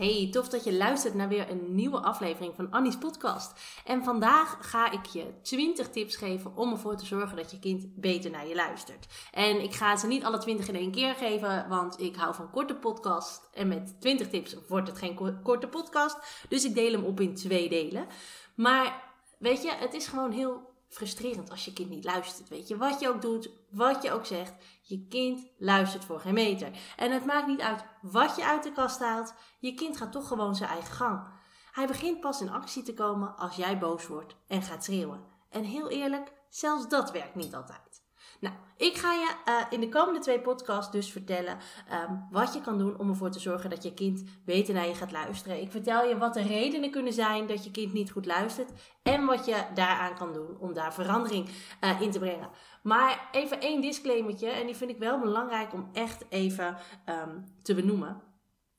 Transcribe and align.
Hey, 0.00 0.28
tof 0.30 0.48
dat 0.48 0.64
je 0.64 0.72
luistert 0.72 1.14
naar 1.14 1.28
weer 1.28 1.50
een 1.50 1.74
nieuwe 1.74 1.98
aflevering 1.98 2.54
van 2.54 2.70
Annie's 2.70 2.98
podcast. 2.98 3.52
En 3.84 4.04
vandaag 4.04 4.58
ga 4.60 4.90
ik 4.90 5.06
je 5.06 5.26
20 5.42 5.90
tips 5.90 6.16
geven 6.16 6.56
om 6.56 6.72
ervoor 6.72 6.96
te 6.96 7.06
zorgen 7.06 7.36
dat 7.36 7.50
je 7.50 7.58
kind 7.58 7.86
beter 7.94 8.30
naar 8.30 8.46
je 8.46 8.54
luistert. 8.54 9.06
En 9.32 9.62
ik 9.62 9.74
ga 9.74 9.96
ze 9.96 10.06
niet 10.06 10.24
alle 10.24 10.38
20 10.38 10.68
in 10.68 10.76
één 10.76 10.90
keer 10.90 11.14
geven, 11.14 11.68
want 11.68 12.00
ik 12.00 12.16
hou 12.16 12.34
van 12.34 12.50
korte 12.50 12.74
podcast. 12.74 13.48
En 13.52 13.68
met 13.68 14.00
20 14.00 14.28
tips 14.28 14.56
wordt 14.68 14.88
het 14.88 14.98
geen 14.98 15.40
korte 15.42 15.68
podcast. 15.68 16.16
Dus 16.48 16.64
ik 16.64 16.74
deel 16.74 16.92
hem 16.92 17.04
op 17.04 17.20
in 17.20 17.34
twee 17.34 17.68
delen. 17.68 18.06
Maar 18.54 19.02
weet 19.38 19.62
je, 19.62 19.72
het 19.72 19.94
is 19.94 20.06
gewoon 20.06 20.32
heel 20.32 20.70
frustrerend 20.88 21.50
als 21.50 21.64
je 21.64 21.72
kind 21.72 21.90
niet 21.90 22.04
luistert. 22.04 22.48
Weet 22.48 22.68
je, 22.68 22.76
wat 22.76 23.00
je 23.00 23.08
ook 23.08 23.22
doet, 23.22 23.50
wat 23.70 24.02
je 24.02 24.12
ook 24.12 24.26
zegt, 24.26 24.52
je 24.90 25.06
kind 25.08 25.46
luistert 25.58 26.04
voor 26.04 26.20
geen 26.20 26.34
meter. 26.34 26.70
En 26.96 27.10
het 27.10 27.24
maakt 27.24 27.46
niet 27.46 27.60
uit 27.60 27.84
wat 28.02 28.36
je 28.36 28.44
uit 28.44 28.62
de 28.62 28.72
kast 28.72 28.98
haalt, 28.98 29.34
je 29.58 29.74
kind 29.74 29.96
gaat 29.96 30.12
toch 30.12 30.28
gewoon 30.28 30.56
zijn 30.56 30.70
eigen 30.70 30.94
gang. 30.94 31.28
Hij 31.72 31.86
begint 31.86 32.20
pas 32.20 32.40
in 32.40 32.50
actie 32.50 32.82
te 32.82 32.94
komen 32.94 33.36
als 33.36 33.56
jij 33.56 33.78
boos 33.78 34.06
wordt 34.06 34.36
en 34.46 34.62
gaat 34.62 34.84
schreeuwen. 34.84 35.24
En 35.50 35.64
heel 35.64 35.90
eerlijk, 35.90 36.32
zelfs 36.48 36.88
dat 36.88 37.10
werkt 37.10 37.34
niet 37.34 37.54
altijd. 37.54 38.02
Nou, 38.40 38.54
ik 38.76 38.96
ga 38.96 39.12
je 39.12 39.34
uh, 39.48 39.54
in 39.70 39.80
de 39.80 39.88
komende 39.88 40.20
twee 40.20 40.40
podcasts 40.40 40.92
dus 40.92 41.12
vertellen 41.12 41.58
um, 42.08 42.26
wat 42.30 42.54
je 42.54 42.60
kan 42.60 42.78
doen 42.78 42.98
om 42.98 43.08
ervoor 43.08 43.30
te 43.30 43.40
zorgen 43.40 43.70
dat 43.70 43.82
je 43.82 43.94
kind 43.94 44.24
beter 44.44 44.74
naar 44.74 44.86
je 44.86 44.94
gaat 44.94 45.12
luisteren. 45.12 45.60
Ik 45.60 45.70
vertel 45.70 46.08
je 46.08 46.18
wat 46.18 46.34
de 46.34 46.42
redenen 46.42 46.90
kunnen 46.90 47.12
zijn 47.12 47.46
dat 47.46 47.64
je 47.64 47.70
kind 47.70 47.92
niet 47.92 48.10
goed 48.10 48.26
luistert 48.26 48.70
en 49.02 49.24
wat 49.24 49.44
je 49.46 49.64
daaraan 49.74 50.14
kan 50.14 50.32
doen 50.32 50.58
om 50.58 50.72
daar 50.72 50.94
verandering 50.94 51.48
uh, 51.80 52.00
in 52.00 52.10
te 52.10 52.18
brengen. 52.18 52.50
Maar 52.82 53.28
even 53.32 53.60
één 53.60 53.80
disclaimertje 53.80 54.48
en 54.48 54.66
die 54.66 54.76
vind 54.76 54.90
ik 54.90 54.98
wel 54.98 55.20
belangrijk 55.20 55.72
om 55.72 55.88
echt 55.92 56.24
even 56.28 56.76
um, 57.06 57.44
te 57.62 57.74
benoemen. 57.74 58.22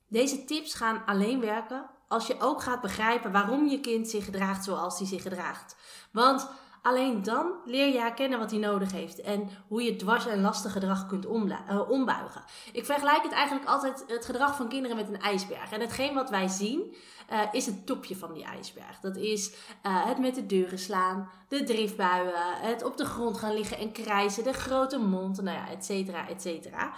Deze 0.08 0.44
tips 0.44 0.74
gaan 0.74 1.06
alleen 1.06 1.40
werken 1.40 1.90
als 2.08 2.28
je 2.28 2.40
ook 2.40 2.62
gaat 2.62 2.82
begrijpen 2.82 3.32
waarom 3.32 3.68
je 3.68 3.80
kind 3.80 4.10
zich 4.10 4.26
gedraagt 4.26 4.64
zoals 4.64 4.98
hij 4.98 5.08
zich 5.08 5.22
gedraagt. 5.22 5.76
Want 6.12 6.50
Alleen 6.82 7.24
dan 7.24 7.52
leer 7.66 7.88
je 7.88 8.00
herkennen 8.00 8.40
wat 8.40 8.52
hij 8.52 8.60
nodig 8.60 8.92
heeft 8.92 9.22
en 9.22 9.50
hoe 9.68 9.84
je 9.84 9.96
dwars 9.96 10.26
en 10.26 10.42
lastig 10.42 10.72
gedrag 10.72 11.08
kunt 11.08 11.26
uh, 11.26 11.90
ombuigen. 11.90 12.44
Ik 12.72 12.86
vergelijk 12.86 13.24
het 13.24 13.32
eigenlijk 13.32 13.68
altijd 13.68 14.04
het 14.08 14.26
gedrag 14.26 14.56
van 14.56 14.70
kinderen 14.70 14.98
met 14.98 15.08
een 15.08 15.22
ijsberg. 15.22 15.72
En 15.72 15.82
hetgeen 15.82 16.14
wat 16.14 16.30
wij 16.30 16.48
zien 16.48 16.96
uh, 17.32 17.42
is 17.52 17.66
het 17.66 17.86
topje 17.86 18.16
van 18.16 18.34
die 18.34 18.44
ijsberg. 18.44 19.00
Dat 19.00 19.16
is 19.16 19.50
uh, 19.50 20.06
het 20.06 20.20
met 20.20 20.36
de 20.36 20.46
deuren 20.46 20.80
slaan, 20.80 21.30
de 21.48 21.64
driftbuien, 21.64 22.34
het 22.62 22.84
op 22.84 22.98
de 22.98 23.06
grond 23.06 23.38
gaan 23.38 23.54
liggen 23.54 23.78
en 23.78 23.92
krijzen, 23.92 24.44
de 24.44 24.54
grote 24.54 24.98
mond, 24.98 25.42
nou 25.42 25.58
ja, 25.58 25.70
et 25.70 25.86
cetera, 25.86 26.28
et 26.30 26.42
cetera. 26.42 26.94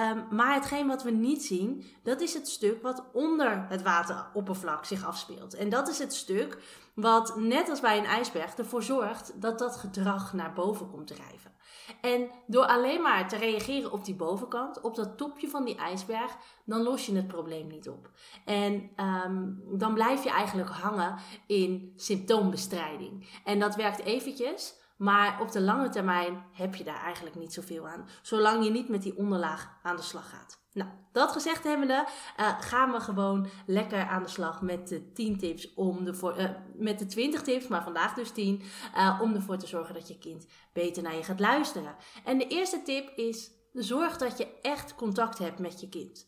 Um, 0.00 0.26
maar 0.30 0.54
hetgeen 0.54 0.86
wat 0.86 1.02
we 1.02 1.10
niet 1.10 1.44
zien, 1.44 1.84
dat 2.02 2.20
is 2.20 2.34
het 2.34 2.48
stuk 2.48 2.82
wat 2.82 3.04
onder 3.12 3.66
het 3.68 3.82
wateroppervlak 3.82 4.84
zich 4.84 5.06
afspeelt. 5.06 5.54
En 5.54 5.68
dat 5.68 5.88
is 5.88 5.98
het 5.98 6.14
stuk 6.14 6.58
wat 6.94 7.36
net 7.36 7.68
als 7.68 7.80
bij 7.80 7.98
een 7.98 8.04
ijsberg 8.04 8.54
ervoor 8.54 8.82
zorgt 8.82 9.32
dat 9.34 9.58
dat 9.58 9.76
gedrag 9.76 10.32
naar 10.32 10.52
boven 10.52 10.90
komt 10.90 11.06
drijven. 11.06 11.47
En 12.00 12.30
door 12.46 12.66
alleen 12.66 13.02
maar 13.02 13.28
te 13.28 13.36
reageren 13.36 13.92
op 13.92 14.04
die 14.04 14.14
bovenkant, 14.14 14.80
op 14.80 14.94
dat 14.94 15.16
topje 15.16 15.48
van 15.48 15.64
die 15.64 15.76
ijsberg, 15.76 16.36
dan 16.64 16.82
los 16.82 17.06
je 17.06 17.14
het 17.14 17.26
probleem 17.26 17.66
niet 17.66 17.88
op. 17.88 18.10
En 18.44 18.90
um, 18.96 19.62
dan 19.78 19.94
blijf 19.94 20.24
je 20.24 20.30
eigenlijk 20.30 20.70
hangen 20.70 21.18
in 21.46 21.92
symptoombestrijding. 21.96 23.28
En 23.44 23.58
dat 23.58 23.76
werkt 23.76 24.04
eventjes, 24.04 24.74
maar 24.98 25.40
op 25.40 25.52
de 25.52 25.60
lange 25.60 25.88
termijn 25.88 26.44
heb 26.52 26.74
je 26.74 26.84
daar 26.84 27.02
eigenlijk 27.02 27.36
niet 27.36 27.52
zoveel 27.52 27.88
aan, 27.88 28.08
zolang 28.22 28.64
je 28.64 28.70
niet 28.70 28.88
met 28.88 29.02
die 29.02 29.16
onderlaag 29.16 29.78
aan 29.82 29.96
de 29.96 30.02
slag 30.02 30.30
gaat. 30.30 30.66
Nou, 30.72 30.90
dat 31.12 31.32
gezegd 31.32 31.64
hebbende, 31.64 32.06
uh, 32.40 32.60
gaan 32.60 32.92
we 32.92 33.00
gewoon 33.00 33.48
lekker 33.66 34.06
aan 34.06 34.22
de 34.22 34.28
slag 34.28 34.62
met 34.62 34.88
de 34.88 35.12
10 35.12 35.38
tips 35.38 35.74
om 35.74 36.06
ervoor, 36.06 36.38
uh, 36.38 36.50
met 36.74 36.98
de 36.98 37.06
20 37.06 37.42
tips, 37.42 37.68
maar 37.68 37.82
vandaag 37.82 38.14
dus 38.14 38.30
10, 38.30 38.62
uh, 38.96 39.18
om 39.22 39.34
ervoor 39.34 39.58
te 39.58 39.66
zorgen 39.66 39.94
dat 39.94 40.08
je 40.08 40.18
kind 40.18 40.46
beter 40.72 41.02
naar 41.02 41.14
je 41.14 41.24
gaat 41.24 41.40
luisteren. 41.40 41.96
En 42.24 42.38
de 42.38 42.46
eerste 42.46 42.82
tip 42.82 43.08
is: 43.16 43.50
zorg 43.72 44.16
dat 44.16 44.38
je 44.38 44.60
echt 44.62 44.94
contact 44.94 45.38
hebt 45.38 45.58
met 45.58 45.80
je 45.80 45.88
kind. 45.88 46.26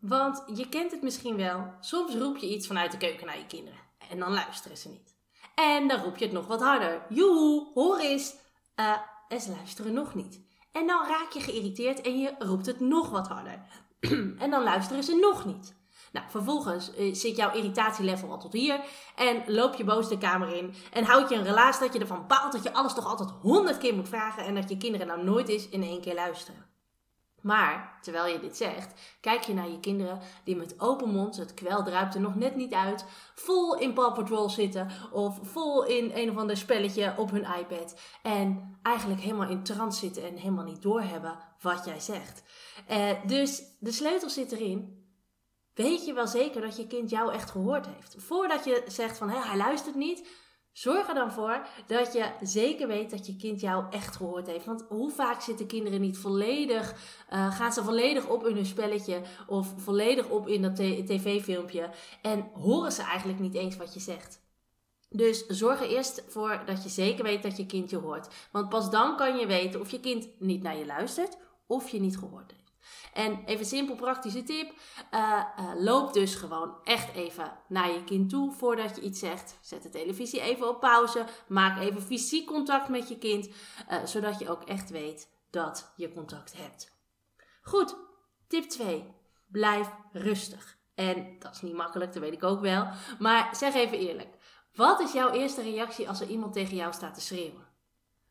Want 0.00 0.42
je 0.54 0.68
kent 0.68 0.90
het 0.90 1.02
misschien 1.02 1.36
wel, 1.36 1.74
soms 1.80 2.14
roep 2.14 2.36
je 2.36 2.54
iets 2.54 2.66
vanuit 2.66 2.90
de 2.90 2.96
keuken 2.96 3.26
naar 3.26 3.38
je 3.38 3.46
kinderen 3.46 3.80
en 4.08 4.18
dan 4.18 4.32
luisteren 4.32 4.76
ze 4.76 4.88
niet. 4.88 5.13
En 5.54 5.88
dan 5.88 6.00
roep 6.00 6.16
je 6.16 6.24
het 6.24 6.34
nog 6.34 6.46
wat 6.46 6.60
harder. 6.60 7.02
Joehoe, 7.08 7.66
hoor 7.74 7.98
eens. 7.98 8.34
en 9.28 9.40
ze 9.40 9.50
luisteren 9.50 9.92
nog 9.92 10.14
niet. 10.14 10.40
En 10.72 10.86
dan 10.86 11.06
raak 11.06 11.30
je 11.30 11.40
geïrriteerd 11.40 12.00
en 12.00 12.18
je 12.18 12.34
roept 12.38 12.66
het 12.66 12.80
nog 12.80 13.10
wat 13.10 13.28
harder. 13.28 13.64
en 14.44 14.50
dan 14.50 14.62
luisteren 14.62 15.04
ze 15.04 15.16
nog 15.16 15.44
niet. 15.44 15.76
Nou, 16.12 16.26
vervolgens 16.28 16.90
uh, 16.98 17.14
zit 17.14 17.36
jouw 17.36 17.52
irritatielevel 17.52 18.30
al 18.30 18.38
tot 18.38 18.52
hier. 18.52 18.80
En 19.16 19.42
loop 19.46 19.74
je 19.74 19.84
boos 19.84 20.08
de 20.08 20.18
kamer 20.18 20.56
in. 20.56 20.74
En 20.92 21.04
houd 21.04 21.28
je 21.28 21.34
een 21.34 21.44
relatie 21.44 21.80
dat 21.80 21.92
je 21.92 21.98
ervan 21.98 22.26
baalt 22.26 22.52
dat 22.52 22.62
je 22.62 22.72
alles 22.72 22.94
toch 22.94 23.06
altijd 23.06 23.30
honderd 23.30 23.78
keer 23.78 23.94
moet 23.94 24.08
vragen. 24.08 24.44
En 24.44 24.54
dat 24.54 24.68
je 24.68 24.76
kinderen 24.76 25.06
nou 25.06 25.24
nooit 25.24 25.48
eens 25.48 25.68
in 25.68 25.82
één 25.82 26.00
keer 26.00 26.14
luisteren. 26.14 26.73
Maar, 27.44 27.98
terwijl 28.02 28.32
je 28.32 28.40
dit 28.40 28.56
zegt, 28.56 29.00
kijk 29.20 29.42
je 29.42 29.54
naar 29.54 29.70
je 29.70 29.80
kinderen 29.80 30.20
die 30.44 30.56
met 30.56 30.80
open 30.80 31.10
mond, 31.10 31.36
het 31.36 31.54
kwel 31.54 31.82
druipt 31.82 32.14
er 32.14 32.20
nog 32.20 32.34
net 32.34 32.56
niet 32.56 32.72
uit, 32.72 33.04
vol 33.34 33.78
in 33.78 33.92
Paw 33.92 34.14
Patrol 34.14 34.48
zitten 34.48 34.90
of 35.12 35.38
vol 35.42 35.84
in 35.84 36.10
een 36.14 36.30
of 36.30 36.36
ander 36.36 36.56
spelletje 36.56 37.14
op 37.16 37.30
hun 37.30 37.46
iPad. 37.58 38.00
En 38.22 38.78
eigenlijk 38.82 39.20
helemaal 39.20 39.48
in 39.48 39.62
trance 39.62 39.98
zitten 39.98 40.22
en 40.22 40.36
helemaal 40.36 40.64
niet 40.64 40.82
doorhebben 40.82 41.38
wat 41.60 41.84
jij 41.84 42.00
zegt. 42.00 42.42
Uh, 42.90 43.10
dus 43.26 43.62
de 43.78 43.92
sleutel 43.92 44.30
zit 44.30 44.52
erin. 44.52 45.08
Weet 45.74 46.04
je 46.04 46.12
wel 46.12 46.26
zeker 46.26 46.60
dat 46.60 46.76
je 46.76 46.86
kind 46.86 47.10
jou 47.10 47.32
echt 47.32 47.50
gehoord 47.50 47.86
heeft? 47.86 48.14
Voordat 48.18 48.64
je 48.64 48.82
zegt 48.86 49.18
van 49.18 49.30
hé, 49.30 49.38
hij 49.38 49.56
luistert 49.56 49.94
niet, 49.94 50.28
Zorg 50.74 51.08
er 51.08 51.14
dan 51.14 51.32
voor 51.32 51.66
dat 51.86 52.12
je 52.12 52.30
zeker 52.40 52.86
weet 52.86 53.10
dat 53.10 53.26
je 53.26 53.36
kind 53.36 53.60
jou 53.60 53.84
echt 53.90 54.16
gehoord 54.16 54.46
heeft. 54.46 54.64
Want 54.64 54.84
hoe 54.88 55.10
vaak 55.10 55.40
zitten 55.40 55.66
kinderen 55.66 56.00
niet 56.00 56.18
volledig, 56.18 56.94
uh, 57.32 57.56
gaan 57.56 57.72
ze 57.72 57.84
volledig 57.84 58.28
op 58.28 58.46
in 58.46 58.54
hun 58.54 58.66
spelletje 58.66 59.20
of 59.46 59.74
volledig 59.76 60.28
op 60.28 60.48
in 60.48 60.62
dat 60.62 60.76
tv-filmpje 60.76 61.90
en 62.22 62.50
horen 62.52 62.92
ze 62.92 63.02
eigenlijk 63.02 63.38
niet 63.40 63.54
eens 63.54 63.76
wat 63.76 63.94
je 63.94 64.00
zegt. 64.00 64.42
Dus 65.08 65.46
zorg 65.46 65.80
er 65.80 65.88
eerst 65.88 66.24
voor 66.28 66.62
dat 66.66 66.82
je 66.82 66.88
zeker 66.88 67.24
weet 67.24 67.42
dat 67.42 67.56
je 67.56 67.66
kind 67.66 67.90
je 67.90 67.96
hoort. 67.96 68.34
Want 68.52 68.68
pas 68.68 68.90
dan 68.90 69.16
kan 69.16 69.36
je 69.36 69.46
weten 69.46 69.80
of 69.80 69.90
je 69.90 70.00
kind 70.00 70.28
niet 70.38 70.62
naar 70.62 70.76
je 70.76 70.86
luistert 70.86 71.36
of 71.66 71.88
je 71.88 72.00
niet 72.00 72.18
gehoord 72.18 72.50
heeft. 72.50 72.63
En 73.14 73.44
even 73.44 73.66
simpel 73.66 73.94
praktische 73.94 74.42
tip. 74.42 74.72
Uh, 75.14 75.44
uh, 75.58 75.72
loop 75.78 76.12
dus 76.12 76.34
gewoon 76.34 76.74
echt 76.84 77.14
even 77.14 77.52
naar 77.68 77.92
je 77.92 78.04
kind 78.04 78.30
toe 78.30 78.52
voordat 78.52 78.96
je 78.96 79.02
iets 79.02 79.18
zegt. 79.18 79.58
Zet 79.60 79.82
de 79.82 79.88
televisie 79.88 80.40
even 80.40 80.68
op 80.68 80.80
pauze. 80.80 81.24
Maak 81.48 81.80
even 81.80 82.02
fysiek 82.02 82.46
contact 82.46 82.88
met 82.88 83.08
je 83.08 83.18
kind. 83.18 83.46
Uh, 83.46 84.04
zodat 84.04 84.38
je 84.38 84.50
ook 84.50 84.62
echt 84.62 84.90
weet 84.90 85.28
dat 85.50 85.92
je 85.96 86.12
contact 86.12 86.56
hebt. 86.56 86.92
Goed, 87.62 87.96
tip 88.48 88.64
2. 88.64 89.04
Blijf 89.46 89.90
rustig. 90.12 90.78
En 90.94 91.36
dat 91.38 91.54
is 91.54 91.62
niet 91.62 91.74
makkelijk, 91.74 92.12
dat 92.12 92.22
weet 92.22 92.32
ik 92.32 92.44
ook 92.44 92.60
wel. 92.60 92.88
Maar 93.18 93.56
zeg 93.56 93.74
even 93.74 93.98
eerlijk. 93.98 94.36
Wat 94.74 95.00
is 95.00 95.12
jouw 95.12 95.30
eerste 95.30 95.62
reactie 95.62 96.08
als 96.08 96.20
er 96.20 96.28
iemand 96.28 96.52
tegen 96.52 96.76
jou 96.76 96.92
staat 96.92 97.14
te 97.14 97.20
schreeuwen? 97.20 97.66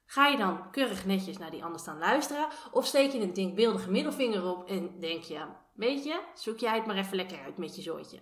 Ga 0.05 0.27
je 0.27 0.37
dan 0.37 0.71
keurig 0.71 1.05
netjes 1.05 1.37
naar 1.37 1.51
die 1.51 1.63
ander 1.63 1.79
staan 1.79 1.97
luisteren? 1.97 2.47
Of 2.71 2.85
steek 2.85 3.11
je 3.11 3.19
een 3.19 3.33
denkbeeldige 3.33 3.91
middelvinger 3.91 4.45
op 4.45 4.69
en 4.69 4.99
denk 4.99 5.23
je, 5.23 5.45
weet 5.73 6.03
je, 6.03 6.19
zoek 6.35 6.59
jij 6.59 6.75
het 6.75 6.85
maar 6.85 6.97
even 6.97 7.15
lekker 7.15 7.39
uit 7.39 7.57
met 7.57 7.75
je 7.75 7.81
zooitje. 7.81 8.19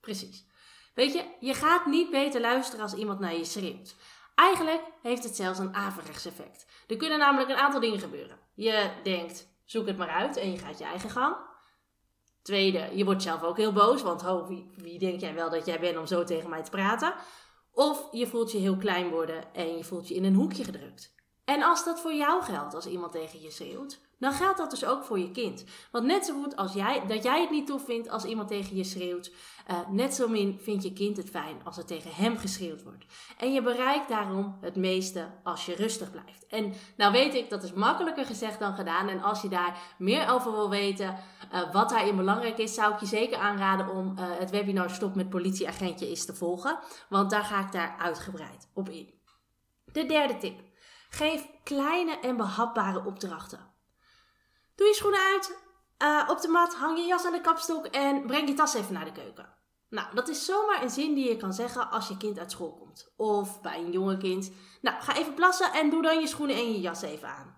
Precies. 0.00 0.46
Weet 0.94 1.12
je, 1.12 1.24
je 1.40 1.54
gaat 1.54 1.86
niet 1.86 2.10
beter 2.10 2.40
luisteren 2.40 2.82
als 2.82 2.94
iemand 2.94 3.18
naar 3.20 3.34
je 3.34 3.44
schreeuwt. 3.44 3.96
Eigenlijk 4.34 4.82
heeft 5.02 5.24
het 5.24 5.36
zelfs 5.36 5.58
een 5.58 5.74
averechts 5.74 6.26
effect. 6.26 6.66
Er 6.86 6.96
kunnen 6.96 7.18
namelijk 7.18 7.50
een 7.50 7.56
aantal 7.56 7.80
dingen 7.80 7.98
gebeuren. 7.98 8.38
Je 8.54 8.90
denkt, 9.02 9.48
zoek 9.64 9.86
het 9.86 9.96
maar 9.96 10.08
uit 10.08 10.36
en 10.36 10.52
je 10.52 10.58
gaat 10.58 10.78
je 10.78 10.84
eigen 10.84 11.10
gang. 11.10 11.36
Tweede, 12.42 12.90
je 12.94 13.04
wordt 13.04 13.22
zelf 13.22 13.42
ook 13.42 13.56
heel 13.56 13.72
boos, 13.72 14.02
want 14.02 14.22
ho, 14.22 14.46
wie, 14.46 14.70
wie 14.76 14.98
denk 14.98 15.20
jij 15.20 15.34
wel 15.34 15.50
dat 15.50 15.66
jij 15.66 15.80
bent 15.80 15.98
om 15.98 16.06
zo 16.06 16.24
tegen 16.24 16.50
mij 16.50 16.62
te 16.62 16.70
praten? 16.70 17.14
Of 17.78 18.08
je 18.12 18.26
voelt 18.26 18.52
je 18.52 18.58
heel 18.58 18.76
klein 18.76 19.10
worden 19.10 19.54
en 19.54 19.76
je 19.76 19.84
voelt 19.84 20.08
je 20.08 20.14
in 20.14 20.24
een 20.24 20.34
hoekje 20.34 20.64
gedrukt. 20.64 21.14
En 21.48 21.62
als 21.62 21.84
dat 21.84 22.00
voor 22.00 22.14
jou 22.14 22.42
geldt 22.42 22.74
als 22.74 22.86
iemand 22.86 23.12
tegen 23.12 23.40
je 23.40 23.50
schreeuwt, 23.50 24.00
dan 24.18 24.32
geldt 24.32 24.58
dat 24.58 24.70
dus 24.70 24.84
ook 24.84 25.04
voor 25.04 25.18
je 25.18 25.30
kind. 25.30 25.64
Want 25.90 26.04
net 26.04 26.26
zo 26.26 26.42
goed 26.42 26.56
als 26.56 26.72
jij, 26.72 27.06
dat 27.06 27.22
jij 27.22 27.40
het 27.40 27.50
niet 27.50 27.66
tof 27.66 27.84
vindt 27.84 28.08
als 28.08 28.24
iemand 28.24 28.48
tegen 28.48 28.76
je 28.76 28.84
schreeuwt, 28.84 29.32
uh, 29.70 29.88
net 29.88 30.14
zo 30.14 30.28
min 30.28 30.58
vindt 30.62 30.82
je 30.82 30.92
kind 30.92 31.16
het 31.16 31.30
fijn 31.30 31.60
als 31.64 31.76
er 31.76 31.84
tegen 31.84 32.14
hem 32.14 32.36
geschreeuwd 32.36 32.82
wordt. 32.82 33.04
En 33.38 33.52
je 33.52 33.62
bereikt 33.62 34.08
daarom 34.08 34.58
het 34.60 34.76
meeste 34.76 35.28
als 35.42 35.66
je 35.66 35.74
rustig 35.74 36.10
blijft. 36.10 36.46
En 36.46 36.72
nou 36.96 37.12
weet 37.12 37.34
ik, 37.34 37.50
dat 37.50 37.62
is 37.62 37.72
makkelijker 37.72 38.24
gezegd 38.24 38.58
dan 38.58 38.74
gedaan. 38.74 39.08
En 39.08 39.22
als 39.22 39.42
je 39.42 39.48
daar 39.48 39.78
meer 39.98 40.30
over 40.30 40.52
wil 40.52 40.70
weten, 40.70 41.16
uh, 41.52 41.72
wat 41.72 41.88
daarin 41.88 42.16
belangrijk 42.16 42.58
is, 42.58 42.74
zou 42.74 42.92
ik 42.92 43.00
je 43.00 43.06
zeker 43.06 43.38
aanraden 43.38 43.88
om 43.88 44.14
uh, 44.18 44.24
het 44.38 44.50
webinar 44.50 44.90
Stop 44.90 45.14
met 45.14 45.30
politieagentje 45.30 46.10
is 46.10 46.24
te 46.24 46.34
volgen. 46.34 46.78
Want 47.08 47.30
daar 47.30 47.44
ga 47.44 47.60
ik 47.60 47.72
daar 47.72 47.96
uitgebreid 47.98 48.68
op 48.74 48.88
in. 48.88 49.14
De 49.92 50.06
derde 50.06 50.36
tip. 50.36 50.67
Geef 51.08 51.46
kleine 51.62 52.18
en 52.18 52.36
behapbare 52.36 53.04
opdrachten. 53.04 53.70
Doe 54.74 54.86
je 54.86 54.94
schoenen 54.94 55.20
uit, 55.20 55.58
uh, 56.02 56.30
op 56.30 56.40
de 56.40 56.48
mat, 56.48 56.74
hang 56.74 56.98
je 56.98 57.04
jas 57.04 57.24
aan 57.24 57.32
de 57.32 57.40
kapstok 57.40 57.86
en 57.86 58.26
breng 58.26 58.48
je 58.48 58.54
tas 58.54 58.74
even 58.74 58.92
naar 58.92 59.04
de 59.04 59.12
keuken. 59.12 59.56
Nou, 59.88 60.14
dat 60.14 60.28
is 60.28 60.44
zomaar 60.44 60.82
een 60.82 60.90
zin 60.90 61.14
die 61.14 61.28
je 61.28 61.36
kan 61.36 61.52
zeggen 61.52 61.90
als 61.90 62.08
je 62.08 62.16
kind 62.16 62.38
uit 62.38 62.50
school 62.50 62.72
komt. 62.72 63.12
Of 63.16 63.60
bij 63.60 63.78
een 63.78 63.90
jonge 63.90 64.16
kind. 64.16 64.52
Nou, 64.80 65.00
ga 65.00 65.16
even 65.16 65.34
plassen 65.34 65.72
en 65.72 65.90
doe 65.90 66.02
dan 66.02 66.20
je 66.20 66.26
schoenen 66.26 66.56
en 66.56 66.72
je 66.72 66.80
jas 66.80 67.02
even 67.02 67.28
aan. 67.28 67.56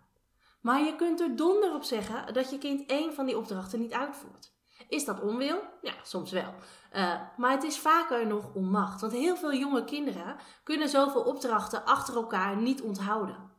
Maar 0.60 0.84
je 0.84 0.96
kunt 0.96 1.20
er 1.20 1.36
donder 1.36 1.74
op 1.74 1.82
zeggen 1.82 2.34
dat 2.34 2.50
je 2.50 2.58
kind 2.58 2.90
één 2.90 3.14
van 3.14 3.26
die 3.26 3.36
opdrachten 3.38 3.80
niet 3.80 3.92
uitvoert. 3.92 4.52
Is 4.90 5.04
dat 5.04 5.20
onwil? 5.20 5.62
Ja, 5.82 5.92
soms 6.02 6.30
wel. 6.30 6.54
Uh, 6.92 7.20
maar 7.36 7.50
het 7.50 7.62
is 7.62 7.78
vaker 7.78 8.26
nog 8.26 8.54
onmacht. 8.54 9.00
Want 9.00 9.12
heel 9.12 9.36
veel 9.36 9.54
jonge 9.54 9.84
kinderen 9.84 10.36
kunnen 10.64 10.88
zoveel 10.88 11.22
opdrachten 11.22 11.84
achter 11.84 12.14
elkaar 12.14 12.56
niet 12.56 12.82
onthouden. 12.82 13.50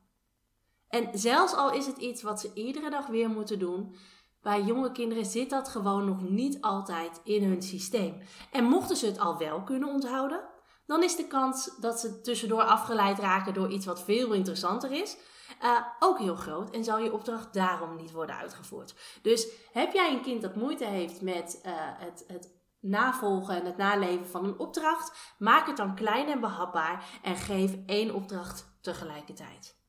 En 0.87 1.09
zelfs 1.13 1.53
al 1.53 1.71
is 1.71 1.85
het 1.85 1.97
iets 1.97 2.21
wat 2.21 2.39
ze 2.39 2.53
iedere 2.53 2.89
dag 2.89 3.07
weer 3.07 3.29
moeten 3.29 3.59
doen, 3.59 3.95
bij 4.41 4.61
jonge 4.61 4.91
kinderen 4.91 5.25
zit 5.25 5.49
dat 5.49 5.69
gewoon 5.69 6.05
nog 6.05 6.21
niet 6.29 6.61
altijd 6.61 7.21
in 7.23 7.43
hun 7.43 7.61
systeem. 7.61 8.21
En 8.51 8.63
mochten 8.63 8.95
ze 8.95 9.05
het 9.05 9.19
al 9.19 9.37
wel 9.37 9.63
kunnen 9.63 9.89
onthouden, 9.89 10.41
dan 10.85 11.03
is 11.03 11.15
de 11.15 11.27
kans 11.27 11.77
dat 11.79 11.99
ze 11.99 12.21
tussendoor 12.21 12.63
afgeleid 12.63 13.19
raken 13.19 13.53
door 13.53 13.71
iets 13.71 13.85
wat 13.85 14.03
veel 14.03 14.31
interessanter 14.31 14.91
is, 14.91 15.17
uh, 15.63 15.77
ook 15.99 16.19
heel 16.19 16.35
groot. 16.35 16.69
En 16.69 16.83
zal 16.83 16.99
je 16.99 17.13
opdracht 17.13 17.53
daarom 17.53 17.95
niet 17.95 18.11
worden 18.11 18.35
uitgevoerd. 18.35 18.95
Dus 19.21 19.47
heb 19.71 19.93
jij 19.93 20.11
een 20.11 20.21
kind 20.21 20.41
dat 20.41 20.55
moeite 20.55 20.85
heeft 20.85 21.21
met 21.21 21.61
uh, 21.65 21.71
het, 21.75 22.23
het 22.27 22.53
navolgen 22.79 23.55
en 23.55 23.65
het 23.65 23.77
naleven 23.77 24.27
van 24.27 24.45
een 24.45 24.59
opdracht, 24.59 25.35
maak 25.37 25.67
het 25.67 25.77
dan 25.77 25.95
klein 25.95 26.27
en 26.27 26.39
behapbaar 26.39 27.19
en 27.21 27.35
geef 27.35 27.77
één 27.85 28.13
opdracht 28.13 28.77
tegelijkertijd. 28.81 29.79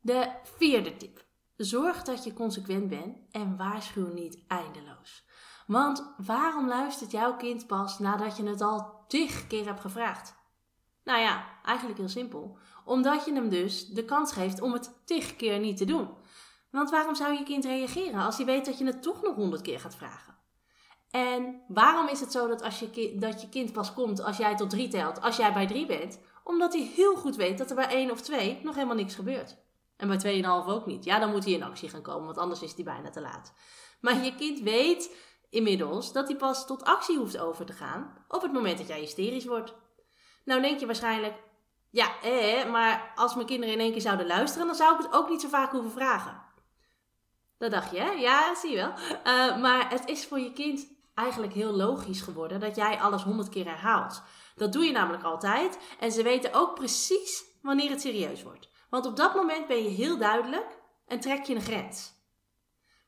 De 0.00 0.32
vierde 0.42 0.96
tip. 0.96 1.24
Zorg 1.56 2.02
dat 2.02 2.24
je 2.24 2.32
consequent 2.32 2.88
bent 2.88 3.18
en 3.30 3.56
waarschuw 3.56 4.12
niet 4.12 4.44
eindeloos. 4.48 5.24
Want 5.66 6.14
waarom 6.16 6.68
luistert 6.68 7.10
jouw 7.10 7.36
kind 7.36 7.66
pas 7.66 7.98
nadat 7.98 8.36
je 8.36 8.46
het 8.46 8.60
al 8.60 9.04
tig 9.08 9.46
keer 9.46 9.64
hebt 9.64 9.80
gevraagd? 9.80 10.39
Nou 11.10 11.22
ja, 11.22 11.44
eigenlijk 11.64 11.98
heel 11.98 12.08
simpel. 12.08 12.58
Omdat 12.84 13.24
je 13.24 13.32
hem 13.32 13.48
dus 13.48 13.86
de 13.86 14.04
kans 14.04 14.32
geeft 14.32 14.60
om 14.60 14.72
het 14.72 15.02
tig 15.04 15.36
keer 15.36 15.58
niet 15.58 15.76
te 15.76 15.84
doen. 15.84 16.08
Want 16.70 16.90
waarom 16.90 17.14
zou 17.14 17.32
je 17.32 17.42
kind 17.42 17.64
reageren 17.64 18.20
als 18.20 18.36
hij 18.36 18.46
weet 18.46 18.64
dat 18.64 18.78
je 18.78 18.84
het 18.84 19.02
toch 19.02 19.22
nog 19.22 19.34
honderd 19.34 19.62
keer 19.62 19.80
gaat 19.80 19.96
vragen? 19.96 20.36
En 21.10 21.62
waarom 21.68 22.08
is 22.08 22.20
het 22.20 22.32
zo 22.32 22.48
dat, 22.48 22.62
als 22.62 22.78
je, 22.78 23.16
dat 23.18 23.40
je 23.40 23.48
kind 23.48 23.72
pas 23.72 23.92
komt 23.92 24.22
als 24.22 24.36
jij 24.36 24.56
tot 24.56 24.70
drie 24.70 24.88
telt, 24.88 25.20
als 25.20 25.36
jij 25.36 25.52
bij 25.52 25.66
drie 25.66 25.86
bent? 25.86 26.20
Omdat 26.44 26.72
hij 26.72 26.90
heel 26.94 27.16
goed 27.16 27.36
weet 27.36 27.58
dat 27.58 27.70
er 27.70 27.76
bij 27.76 27.88
één 27.88 28.10
of 28.10 28.20
twee 28.20 28.60
nog 28.62 28.74
helemaal 28.74 28.96
niks 28.96 29.14
gebeurt. 29.14 29.56
En 29.96 30.08
bij 30.08 30.42
2,5 30.42 30.48
ook 30.66 30.86
niet. 30.86 31.04
Ja, 31.04 31.18
dan 31.18 31.30
moet 31.30 31.44
hij 31.44 31.52
in 31.52 31.62
actie 31.62 31.88
gaan 31.88 32.02
komen, 32.02 32.24
want 32.24 32.38
anders 32.38 32.62
is 32.62 32.74
hij 32.74 32.84
bijna 32.84 33.10
te 33.10 33.20
laat. 33.20 33.52
Maar 34.00 34.24
je 34.24 34.34
kind 34.34 34.60
weet 34.60 35.16
inmiddels 35.48 36.12
dat 36.12 36.28
hij 36.28 36.36
pas 36.36 36.66
tot 36.66 36.84
actie 36.84 37.18
hoeft 37.18 37.38
over 37.38 37.66
te 37.66 37.72
gaan 37.72 38.24
op 38.28 38.42
het 38.42 38.52
moment 38.52 38.78
dat 38.78 38.88
jij 38.88 39.00
hysterisch 39.00 39.46
wordt. 39.46 39.74
Nou 40.44 40.60
denk 40.60 40.80
je 40.80 40.86
waarschijnlijk, 40.86 41.34
ja, 41.90 42.20
eh, 42.22 42.70
maar 42.70 43.12
als 43.14 43.34
mijn 43.34 43.46
kinderen 43.46 43.74
in 43.74 43.80
één 43.80 43.92
keer 43.92 44.00
zouden 44.00 44.26
luisteren, 44.26 44.66
dan 44.66 44.76
zou 44.76 44.94
ik 44.94 45.02
het 45.02 45.12
ook 45.12 45.28
niet 45.28 45.40
zo 45.40 45.48
vaak 45.48 45.70
hoeven 45.70 45.90
vragen. 45.90 46.42
Dat 47.58 47.70
dacht 47.70 47.90
je, 47.90 47.98
hè? 48.00 48.10
Ja, 48.10 48.54
zie 48.54 48.70
je 48.70 48.76
wel. 48.76 48.92
Uh, 49.24 49.60
maar 49.60 49.90
het 49.90 50.08
is 50.08 50.26
voor 50.26 50.40
je 50.40 50.52
kind 50.52 50.86
eigenlijk 51.14 51.52
heel 51.52 51.72
logisch 51.72 52.20
geworden 52.20 52.60
dat 52.60 52.76
jij 52.76 53.00
alles 53.00 53.22
honderd 53.22 53.48
keer 53.48 53.64
herhaalt. 53.64 54.22
Dat 54.54 54.72
doe 54.72 54.84
je 54.84 54.92
namelijk 54.92 55.22
altijd. 55.22 55.78
En 55.98 56.12
ze 56.12 56.22
weten 56.22 56.52
ook 56.52 56.74
precies 56.74 57.44
wanneer 57.62 57.90
het 57.90 58.00
serieus 58.00 58.42
wordt. 58.42 58.68
Want 58.90 59.06
op 59.06 59.16
dat 59.16 59.34
moment 59.34 59.66
ben 59.66 59.82
je 59.82 59.88
heel 59.88 60.18
duidelijk 60.18 60.78
en 61.06 61.20
trek 61.20 61.44
je 61.44 61.54
een 61.54 61.60
grens. 61.60 62.12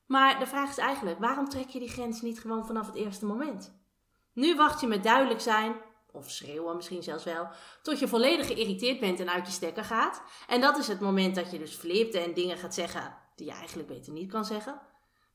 Maar 0.06 0.38
de 0.38 0.46
vraag 0.46 0.70
is 0.70 0.78
eigenlijk, 0.78 1.18
waarom 1.18 1.48
trek 1.48 1.68
je 1.68 1.78
die 1.78 1.90
grens 1.90 2.20
niet 2.20 2.40
gewoon 2.40 2.66
vanaf 2.66 2.86
het 2.86 2.94
eerste 2.94 3.26
moment? 3.26 3.80
Nu 4.32 4.56
wacht 4.56 4.80
je 4.80 4.86
met 4.86 5.02
duidelijk 5.02 5.40
zijn, 5.40 5.74
of 6.12 6.30
schreeuwen 6.30 6.76
misschien 6.76 7.02
zelfs 7.02 7.24
wel, 7.24 7.48
tot 7.82 7.98
je 7.98 8.08
volledig 8.08 8.46
geïrriteerd 8.46 9.00
bent 9.00 9.20
en 9.20 9.32
uit 9.32 9.46
je 9.46 9.52
stekker 9.52 9.84
gaat. 9.84 10.22
En 10.48 10.60
dat 10.60 10.78
is 10.78 10.88
het 10.88 11.00
moment 11.00 11.34
dat 11.34 11.50
je 11.50 11.58
dus 11.58 11.74
flipt 11.74 12.14
en 12.14 12.34
dingen 12.34 12.58
gaat 12.58 12.74
zeggen 12.74 13.16
die 13.36 13.46
je 13.46 13.52
eigenlijk 13.52 13.88
beter 13.88 14.12
niet 14.12 14.30
kan 14.30 14.44
zeggen. 14.44 14.80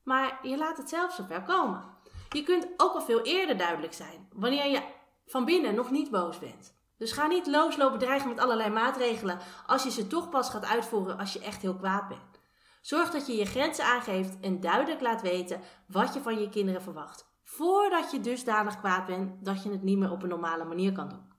Maar 0.04 0.38
je 0.42 0.56
laat 0.56 0.76
het 0.76 0.88
zelf 0.88 1.12
zover 1.12 1.42
komen. 1.42 1.84
Je 2.28 2.42
kunt 2.42 2.68
ook 2.76 2.94
al 2.94 3.02
veel 3.02 3.22
eerder 3.22 3.56
duidelijk 3.56 3.92
zijn, 3.92 4.28
wanneer 4.32 4.66
je 4.66 4.82
van 5.26 5.44
binnen 5.44 5.74
nog 5.74 5.90
niet 5.90 6.10
boos 6.10 6.38
bent. 6.38 6.76
Dus 6.98 7.12
ga 7.12 7.26
niet 7.26 7.46
looslopen 7.46 7.98
dreigen 7.98 8.28
met 8.28 8.38
allerlei 8.38 8.70
maatregelen 8.70 9.38
als 9.66 9.82
je 9.82 9.90
ze 9.90 10.06
toch 10.06 10.28
pas 10.28 10.50
gaat 10.50 10.64
uitvoeren 10.64 11.18
als 11.18 11.32
je 11.32 11.40
echt 11.40 11.62
heel 11.62 11.76
kwaad 11.76 12.08
bent. 12.08 12.40
Zorg 12.80 13.10
dat 13.10 13.26
je 13.26 13.36
je 13.36 13.44
grenzen 13.44 13.84
aangeeft 13.84 14.40
en 14.40 14.60
duidelijk 14.60 15.00
laat 15.00 15.22
weten 15.22 15.60
wat 15.86 16.14
je 16.14 16.20
van 16.20 16.40
je 16.40 16.48
kinderen 16.48 16.82
verwacht. 16.82 17.27
Voordat 17.50 18.10
je 18.10 18.20
dusdanig 18.20 18.78
kwaad 18.78 19.06
bent 19.06 19.44
dat 19.44 19.62
je 19.62 19.70
het 19.70 19.82
niet 19.82 19.98
meer 19.98 20.10
op 20.10 20.22
een 20.22 20.28
normale 20.28 20.64
manier 20.64 20.92
kan 20.92 21.08
doen. 21.08 21.32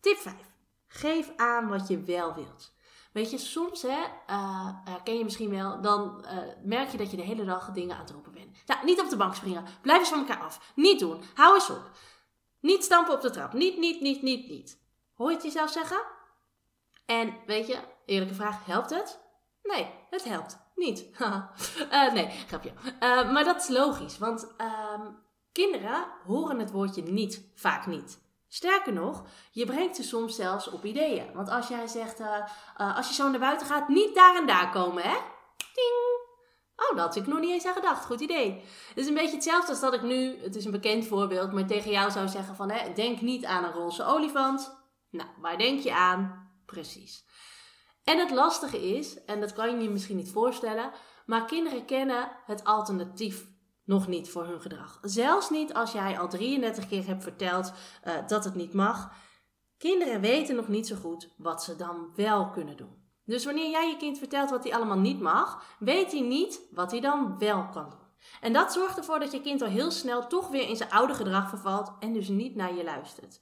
Tip 0.00 0.16
5. 0.16 0.34
Geef 0.86 1.32
aan 1.36 1.68
wat 1.68 1.88
je 1.88 2.02
wel 2.02 2.34
wilt. 2.34 2.74
Weet 3.12 3.30
je, 3.30 3.38
soms 3.38 3.82
hè, 3.82 3.98
uh, 4.30 4.68
ken 5.04 5.18
je 5.18 5.24
misschien 5.24 5.50
wel, 5.50 5.80
dan 5.80 6.24
uh, 6.24 6.38
merk 6.62 6.88
je 6.88 6.98
dat 6.98 7.10
je 7.10 7.16
de 7.16 7.22
hele 7.22 7.44
dag 7.44 7.70
dingen 7.70 7.94
aan 7.94 8.00
het 8.00 8.10
roepen 8.10 8.32
bent. 8.32 8.66
Nou, 8.66 8.84
niet 8.84 9.00
op 9.00 9.08
de 9.08 9.16
bank 9.16 9.34
springen. 9.34 9.64
Blijf 9.82 9.98
eens 9.98 10.08
van 10.08 10.18
elkaar 10.18 10.42
af. 10.42 10.72
Niet 10.74 10.98
doen. 10.98 11.22
Hou 11.34 11.54
eens 11.54 11.70
op. 11.70 11.90
Niet 12.60 12.84
stampen 12.84 13.14
op 13.14 13.20
de 13.20 13.30
trap. 13.30 13.52
Niet, 13.52 13.78
niet, 13.78 14.00
niet, 14.00 14.22
niet, 14.22 14.48
niet. 14.48 14.82
Hoor 15.14 15.28
je 15.28 15.34
het 15.34 15.44
jezelf 15.44 15.70
zeggen? 15.70 16.02
En 17.06 17.36
weet 17.46 17.66
je, 17.66 17.78
eerlijke 18.06 18.34
vraag, 18.34 18.66
helpt 18.66 18.90
het? 18.90 19.20
Nee, 19.62 19.90
het 20.10 20.24
helpt 20.24 20.59
niet. 20.74 21.06
uh, 21.92 22.12
nee, 22.12 22.30
grapje. 22.46 22.72
Uh, 22.84 23.32
maar 23.32 23.44
dat 23.44 23.62
is 23.62 23.68
logisch, 23.68 24.18
want 24.18 24.54
uh, 24.58 25.00
kinderen 25.52 26.06
horen 26.24 26.58
het 26.58 26.70
woordje 26.70 27.02
niet 27.02 27.50
vaak 27.54 27.86
niet. 27.86 28.20
Sterker 28.48 28.92
nog, 28.92 29.24
je 29.52 29.66
brengt 29.66 29.96
ze 29.96 30.02
soms 30.02 30.36
zelfs 30.36 30.70
op 30.70 30.84
ideeën. 30.84 31.32
Want 31.34 31.48
als 31.48 31.68
jij 31.68 31.86
zegt, 31.86 32.20
uh, 32.20 32.96
als 32.96 33.08
je 33.08 33.14
zo 33.14 33.30
naar 33.30 33.40
buiten 33.40 33.66
gaat, 33.66 33.88
niet 33.88 34.14
daar 34.14 34.36
en 34.36 34.46
daar 34.46 34.70
komen, 34.70 35.02
hè? 35.02 35.16
Ding! 35.74 36.20
Oh, 36.76 36.96
daar 36.96 37.06
had 37.06 37.16
ik 37.16 37.26
nog 37.26 37.40
niet 37.40 37.50
eens 37.50 37.66
aan 37.66 37.74
gedacht. 37.74 38.04
Goed 38.04 38.20
idee. 38.20 38.64
Het 38.88 38.96
is 38.96 39.06
een 39.06 39.14
beetje 39.14 39.34
hetzelfde 39.34 39.68
als 39.68 39.80
dat 39.80 39.94
ik 39.94 40.02
nu, 40.02 40.42
het 40.42 40.56
is 40.56 40.64
een 40.64 40.70
bekend 40.70 41.06
voorbeeld, 41.06 41.52
maar 41.52 41.66
tegen 41.66 41.90
jou 41.90 42.10
zou 42.10 42.28
zeggen 42.28 42.56
van, 42.56 42.70
hè, 42.70 42.92
denk 42.92 43.20
niet 43.20 43.44
aan 43.44 43.64
een 43.64 43.72
roze 43.72 44.04
olifant. 44.04 44.78
Nou, 45.10 45.28
waar 45.40 45.58
denk 45.58 45.80
je 45.80 45.94
aan? 45.94 46.50
Precies. 46.66 47.24
En 48.04 48.18
het 48.18 48.30
lastige 48.30 48.96
is, 48.96 49.24
en 49.24 49.40
dat 49.40 49.52
kan 49.52 49.70
je 49.70 49.82
je 49.82 49.90
misschien 49.90 50.16
niet 50.16 50.30
voorstellen, 50.30 50.90
maar 51.26 51.44
kinderen 51.44 51.84
kennen 51.84 52.30
het 52.46 52.64
alternatief 52.64 53.48
nog 53.84 54.08
niet 54.08 54.30
voor 54.30 54.44
hun 54.44 54.60
gedrag. 54.60 54.98
Zelfs 55.02 55.50
niet 55.50 55.74
als 55.74 55.92
jij 55.92 56.18
al 56.18 56.28
33 56.28 56.88
keer 56.88 57.06
hebt 57.06 57.22
verteld 57.22 57.72
uh, 58.04 58.14
dat 58.26 58.44
het 58.44 58.54
niet 58.54 58.72
mag. 58.72 59.12
Kinderen 59.78 60.20
weten 60.20 60.56
nog 60.56 60.68
niet 60.68 60.86
zo 60.86 60.96
goed 60.96 61.34
wat 61.36 61.62
ze 61.62 61.76
dan 61.76 62.10
wel 62.14 62.50
kunnen 62.50 62.76
doen. 62.76 63.00
Dus 63.24 63.44
wanneer 63.44 63.70
jij 63.70 63.88
je 63.88 63.96
kind 63.96 64.18
vertelt 64.18 64.50
wat 64.50 64.64
hij 64.64 64.74
allemaal 64.74 64.98
niet 64.98 65.20
mag, 65.20 65.76
weet 65.78 66.12
hij 66.12 66.20
niet 66.20 66.60
wat 66.70 66.90
hij 66.90 67.00
dan 67.00 67.38
wel 67.38 67.68
kan 67.68 67.90
doen. 67.90 68.08
En 68.40 68.52
dat 68.52 68.72
zorgt 68.72 68.98
ervoor 68.98 69.18
dat 69.18 69.32
je 69.32 69.40
kind 69.40 69.62
al 69.62 69.68
heel 69.68 69.90
snel 69.90 70.26
toch 70.26 70.48
weer 70.48 70.68
in 70.68 70.76
zijn 70.76 70.90
oude 70.90 71.14
gedrag 71.14 71.48
vervalt 71.48 71.92
en 72.00 72.12
dus 72.12 72.28
niet 72.28 72.54
naar 72.54 72.74
je 72.74 72.84
luistert. 72.84 73.40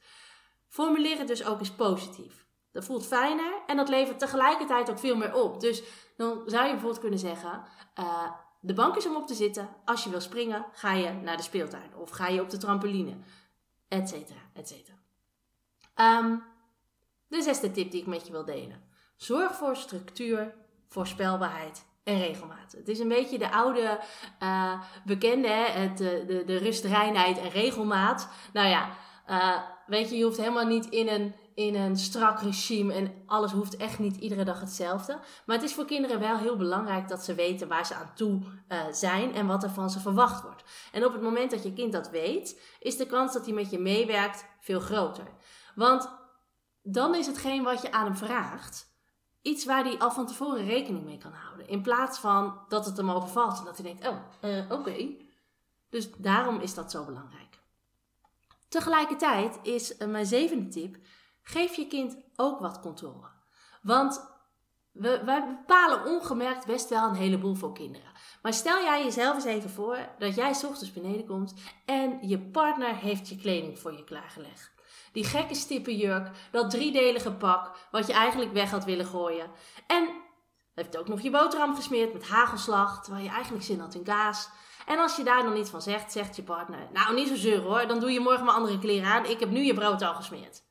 Formuleer 0.69 1.19
het 1.19 1.29
dus 1.29 1.45
ook 1.45 1.59
eens 1.59 1.71
positief. 1.71 2.48
Dat 2.73 2.85
voelt 2.85 3.07
fijner 3.07 3.53
en 3.67 3.77
dat 3.77 3.89
levert 3.89 4.19
tegelijkertijd 4.19 4.91
ook 4.91 4.99
veel 4.99 5.17
meer 5.17 5.35
op. 5.35 5.61
Dus 5.61 5.83
dan 6.17 6.43
zou 6.47 6.65
je 6.65 6.71
bijvoorbeeld 6.71 7.01
kunnen 7.01 7.19
zeggen: 7.19 7.63
uh, 7.99 8.31
De 8.61 8.75
bank 8.75 8.97
is 8.97 9.07
om 9.07 9.17
op 9.17 9.27
te 9.27 9.35
zitten. 9.35 9.69
Als 9.85 10.05
je 10.05 10.11
wil 10.11 10.21
springen, 10.21 10.67
ga 10.73 10.93
je 10.93 11.13
naar 11.13 11.37
de 11.37 11.43
speeltuin 11.43 11.97
of 11.97 12.11
ga 12.11 12.29
je 12.29 12.41
op 12.41 12.51
de 12.51 12.57
trampoline, 12.57 13.17
et 13.89 14.09
cetera, 14.09 14.41
et 14.55 14.69
cetera. 14.69 14.97
Um, 16.21 16.45
de 17.29 17.43
zesde 17.43 17.71
tip 17.71 17.91
die 17.91 18.01
ik 18.01 18.07
met 18.07 18.27
je 18.27 18.33
wil 18.33 18.45
delen. 18.45 18.83
Zorg 19.17 19.55
voor 19.55 19.77
structuur, 19.77 20.55
voorspelbaarheid 20.89 21.87
en 22.05 22.19
regelmaat. 22.19 22.73
Het 22.73 22.89
is 22.89 22.99
een 22.99 23.09
beetje 23.09 23.39
de 23.39 23.51
oude 23.51 24.01
uh, 24.43 24.83
bekende? 25.05 25.49
Het, 25.49 25.99
de, 25.99 26.43
de, 26.47 26.57
rust, 26.57 26.85
reinheid 26.85 27.39
en 27.39 27.51
regelmaat. 27.51 28.29
Nou 28.53 28.69
ja, 28.69 28.91
Uh, 29.31 29.57
weet 29.87 30.11
je, 30.11 30.17
je 30.17 30.25
hoeft 30.25 30.37
helemaal 30.37 30.67
niet 30.67 30.87
in 30.87 31.09
een, 31.09 31.35
in 31.59 31.75
een 31.75 31.97
strak 31.97 32.41
regime 32.41 32.95
en 32.95 33.23
alles 33.27 33.53
hoeft 33.53 33.77
echt 33.77 33.99
niet 33.99 34.17
iedere 34.17 34.45
dag 34.45 34.61
hetzelfde. 34.61 35.19
Maar 35.47 35.57
het 35.57 35.65
is 35.65 35.75
voor 35.75 35.85
kinderen 35.85 36.21
wel 36.21 36.37
heel 36.37 36.57
belangrijk 36.57 37.09
dat 37.09 37.25
ze 37.25 37.35
weten 37.35 37.69
waar 37.69 37.87
ze 37.87 37.95
aan 37.95 38.11
toe 38.15 38.41
uh, 38.69 38.81
zijn 38.91 39.35
en 39.35 39.47
wat 39.47 39.63
er 39.63 39.71
van 39.71 39.91
ze 39.91 40.01
verwacht 40.01 40.43
wordt. 40.43 40.65
En 40.93 41.05
op 41.05 41.13
het 41.13 41.23
moment 41.23 41.51
dat 41.51 41.63
je 41.63 41.73
kind 41.73 41.93
dat 41.93 42.11
weet, 42.11 42.61
is 42.81 42.97
de 42.97 43.07
kans 43.07 43.33
dat 43.33 43.45
hij 43.45 43.55
met 43.55 43.71
je 43.71 43.79
meewerkt 43.79 44.45
veel 44.61 44.81
groter. 44.81 45.27
Want 45.75 46.11
dan 46.83 47.15
is 47.15 47.27
hetgeen 47.27 47.63
wat 47.63 47.83
je 47.83 47.93
aan 47.93 48.05
hem 48.05 48.17
vraagt, 48.17 48.87
iets 49.43 49.65
waar 49.65 49.85
hij 49.85 49.99
al 49.99 50.11
van 50.11 50.27
tevoren 50.27 50.67
rekening 50.67 51.05
mee 51.05 51.19
kan 51.19 51.33
houden. 51.33 51.69
In 51.69 51.83
plaats 51.83 52.19
van 52.19 52.61
dat 52.69 52.87
het 52.87 52.97
hem 52.97 53.11
overvalt 53.11 53.59
en 53.59 53.65
dat 53.65 53.79
hij 53.79 53.87
denkt, 53.87 54.09
oh, 54.09 54.51
uh, 54.51 54.71
oké. 54.71 55.15
Dus 55.91 56.11
daarom 56.17 56.61
is 56.61 56.75
dat 56.75 56.91
zo 56.91 57.05
belangrijk. 57.05 57.59
Tegelijkertijd 58.69 59.59
is 59.63 59.99
uh, 59.99 60.09
mijn 60.09 60.27
zevende 60.27 60.69
tip, 60.69 60.97
geef 61.49 61.75
je 61.75 61.87
kind 61.87 62.17
ook 62.37 62.61
wat 62.61 62.81
controle. 62.81 63.31
Want 63.83 64.31
we, 64.93 65.23
wij 65.25 65.47
bepalen 65.47 66.05
ongemerkt 66.05 66.67
best 66.67 66.89
wel 66.89 67.09
een 67.09 67.15
heleboel 67.15 67.55
voor 67.55 67.73
kinderen. 67.73 68.13
Maar 68.43 68.53
stel 68.53 68.83
jij 68.83 69.05
jezelf 69.05 69.35
eens 69.35 69.45
even 69.45 69.71
voor 69.71 69.99
dat 70.19 70.35
jij 70.35 70.49
ochtends 70.49 70.93
beneden 70.93 71.27
komt 71.27 71.55
en 71.85 72.29
je 72.29 72.39
partner 72.39 72.97
heeft 72.97 73.29
je 73.29 73.37
kleding 73.37 73.79
voor 73.79 73.93
je 73.93 74.05
klaargelegd. 74.05 74.73
Die 75.13 75.25
gekke 75.25 75.55
stippenjurk, 75.55 76.31
dat 76.51 76.71
driedelige 76.71 77.33
pak, 77.33 77.77
wat 77.91 78.07
je 78.07 78.13
eigenlijk 78.13 78.53
weg 78.53 78.71
had 78.71 78.85
willen 78.85 79.07
gooien. 79.07 79.51
En 79.87 80.09
heeft 80.75 80.99
ook 80.99 81.09
nog 81.09 81.21
je 81.21 81.31
boterham 81.31 81.75
gesmeerd 81.75 82.13
met 82.13 82.29
hagelslag, 82.29 83.03
terwijl 83.03 83.25
je 83.25 83.31
eigenlijk 83.31 83.65
zin 83.65 83.81
had 83.81 83.95
in 83.95 84.05
kaas. 84.05 84.49
En 84.87 84.99
als 84.99 85.17
je 85.17 85.23
daar 85.23 85.43
dan 85.43 85.53
niet 85.53 85.71
van 85.71 85.83
zegt, 85.83 86.13
zegt 86.13 86.37
je 86.37 86.43
partner: 86.43 86.89
Nou, 86.93 87.15
niet 87.15 87.29
zo 87.29 87.35
zeuren 87.35 87.63
hoor, 87.63 87.87
dan 87.87 88.01
doe 88.01 88.11
je 88.11 88.21
morgen 88.21 88.45
maar 88.45 88.55
andere 88.55 88.79
kleren 88.79 89.09
aan. 89.09 89.25
Ik 89.25 89.41
heb 89.41 89.51
nu 89.51 89.61
je 89.61 89.75
brood 89.75 90.03
al 90.03 90.15
gesmeerd. 90.15 90.67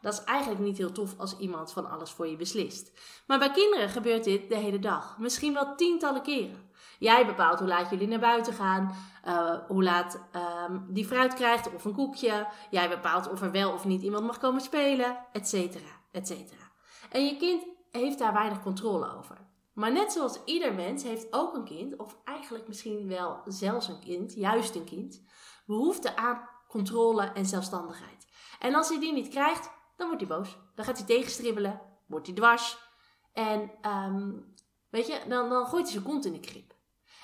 Dat 0.00 0.12
is 0.12 0.24
eigenlijk 0.24 0.60
niet 0.60 0.78
heel 0.78 0.92
tof 0.92 1.18
als 1.18 1.38
iemand 1.38 1.72
van 1.72 1.90
alles 1.90 2.10
voor 2.10 2.26
je 2.26 2.36
beslist. 2.36 2.92
Maar 3.26 3.38
bij 3.38 3.50
kinderen 3.50 3.88
gebeurt 3.88 4.24
dit 4.24 4.48
de 4.48 4.56
hele 4.56 4.78
dag, 4.78 5.18
misschien 5.18 5.54
wel 5.54 5.74
tientallen 5.76 6.22
keren. 6.22 6.70
Jij 6.98 7.26
bepaalt 7.26 7.58
hoe 7.58 7.68
laat 7.68 7.90
jullie 7.90 8.08
naar 8.08 8.18
buiten 8.18 8.52
gaan, 8.52 8.94
uh, 9.26 9.54
hoe 9.66 9.82
laat 9.82 10.20
um, 10.68 10.86
die 10.88 11.06
fruit 11.06 11.34
krijgt 11.34 11.74
of 11.74 11.84
een 11.84 11.94
koekje. 11.94 12.46
Jij 12.70 12.88
bepaalt 12.88 13.30
of 13.30 13.42
er 13.42 13.50
wel 13.50 13.72
of 13.72 13.84
niet 13.84 14.02
iemand 14.02 14.24
mag 14.24 14.38
komen 14.38 14.60
spelen, 14.60 15.18
et 15.32 15.48
cetera, 15.48 16.00
et 16.12 16.26
cetera. 16.26 16.70
En 17.10 17.24
je 17.24 17.36
kind 17.36 17.62
heeft 17.90 18.18
daar 18.18 18.32
weinig 18.32 18.62
controle 18.62 19.16
over. 19.16 19.46
Maar 19.72 19.92
net 19.92 20.12
zoals 20.12 20.40
ieder 20.44 20.74
mens 20.74 21.02
heeft 21.02 21.26
ook 21.30 21.54
een 21.54 21.64
kind, 21.64 21.96
of 21.96 22.18
eigenlijk 22.24 22.68
misschien 22.68 23.08
wel 23.08 23.40
zelfs 23.44 23.88
een 23.88 24.00
kind, 24.00 24.34
juist 24.34 24.74
een 24.74 24.84
kind, 24.84 25.22
behoefte 25.66 26.16
aan 26.16 26.48
controle 26.68 27.22
en 27.22 27.46
zelfstandigheid. 27.46 28.26
En 28.58 28.74
als 28.74 28.88
hij 28.88 29.00
die 29.00 29.12
niet 29.12 29.28
krijgt, 29.28 29.70
dan 29.98 30.06
wordt 30.06 30.26
hij 30.26 30.36
boos. 30.36 30.58
Dan 30.74 30.84
gaat 30.84 30.98
hij 30.98 31.06
tegenstribbelen, 31.06 31.80
wordt 32.06 32.26
hij 32.26 32.34
dwars. 32.34 32.78
En 33.32 33.70
um, 33.86 34.54
weet 34.90 35.06
je, 35.06 35.20
dan, 35.28 35.48
dan 35.48 35.66
gooit 35.66 35.82
hij 35.82 35.92
zijn 35.92 36.04
kont 36.04 36.24
in 36.24 36.32
de 36.32 36.40
krip. 36.40 36.76